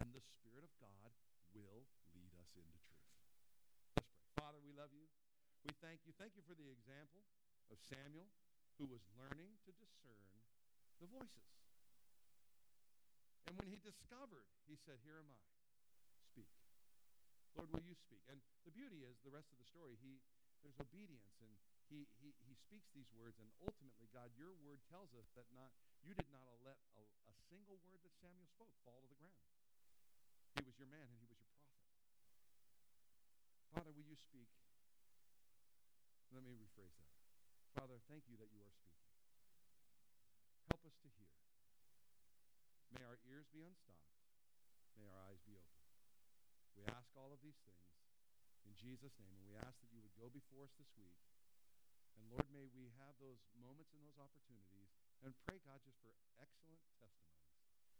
[0.00, 1.12] And the Spirit of God
[1.52, 1.84] will
[2.16, 3.04] lead us into truth.
[3.20, 4.40] Let's pray.
[4.40, 5.04] Father, we love you.
[5.68, 6.16] We thank you.
[6.16, 7.28] Thank you for the example
[7.68, 8.32] of Samuel
[8.80, 10.32] who was learning to discern
[10.96, 11.44] the voices.
[13.44, 15.44] And when he discovered, he said, Here am I.
[16.24, 16.48] Speak.
[17.52, 18.24] Lord, will you speak?
[18.32, 20.24] And the beauty is, the rest of the story, he,
[20.64, 21.52] there's obedience, and
[21.90, 25.74] he, he, he speaks these words, and ultimately, God, your word tells us that not
[26.06, 29.42] you did not let a, a single word that Samuel spoke fall to the ground.
[30.54, 31.76] He was your man, and he was your prophet.
[33.74, 34.48] Father, will you speak?
[36.30, 37.10] Let me rephrase that.
[37.74, 39.10] Father, thank you that you are speaking.
[40.70, 41.34] Help us to hear.
[42.94, 44.14] May our ears be unstopped.
[44.94, 45.78] May our eyes be open.
[46.78, 47.90] We ask all of these things
[48.66, 51.18] in Jesus' name, and we ask that you would go before us this week.
[52.20, 54.92] And Lord, may we have those moments and those opportunities
[55.24, 57.48] and pray, God, just for excellent testimonies,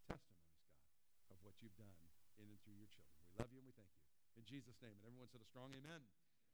[0.05, 1.97] testimonies, God, of what you've done
[2.37, 3.17] in and through your children.
[3.25, 4.05] We love you and we thank you.
[4.37, 4.93] In Jesus' name.
[5.01, 6.05] And everyone said a strong amen.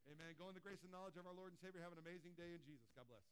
[0.07, 0.31] Amen.
[0.39, 1.83] Go in the grace and knowledge of our Lord and Savior.
[1.83, 2.87] Have an amazing day in Jesus.
[2.95, 3.27] God bless.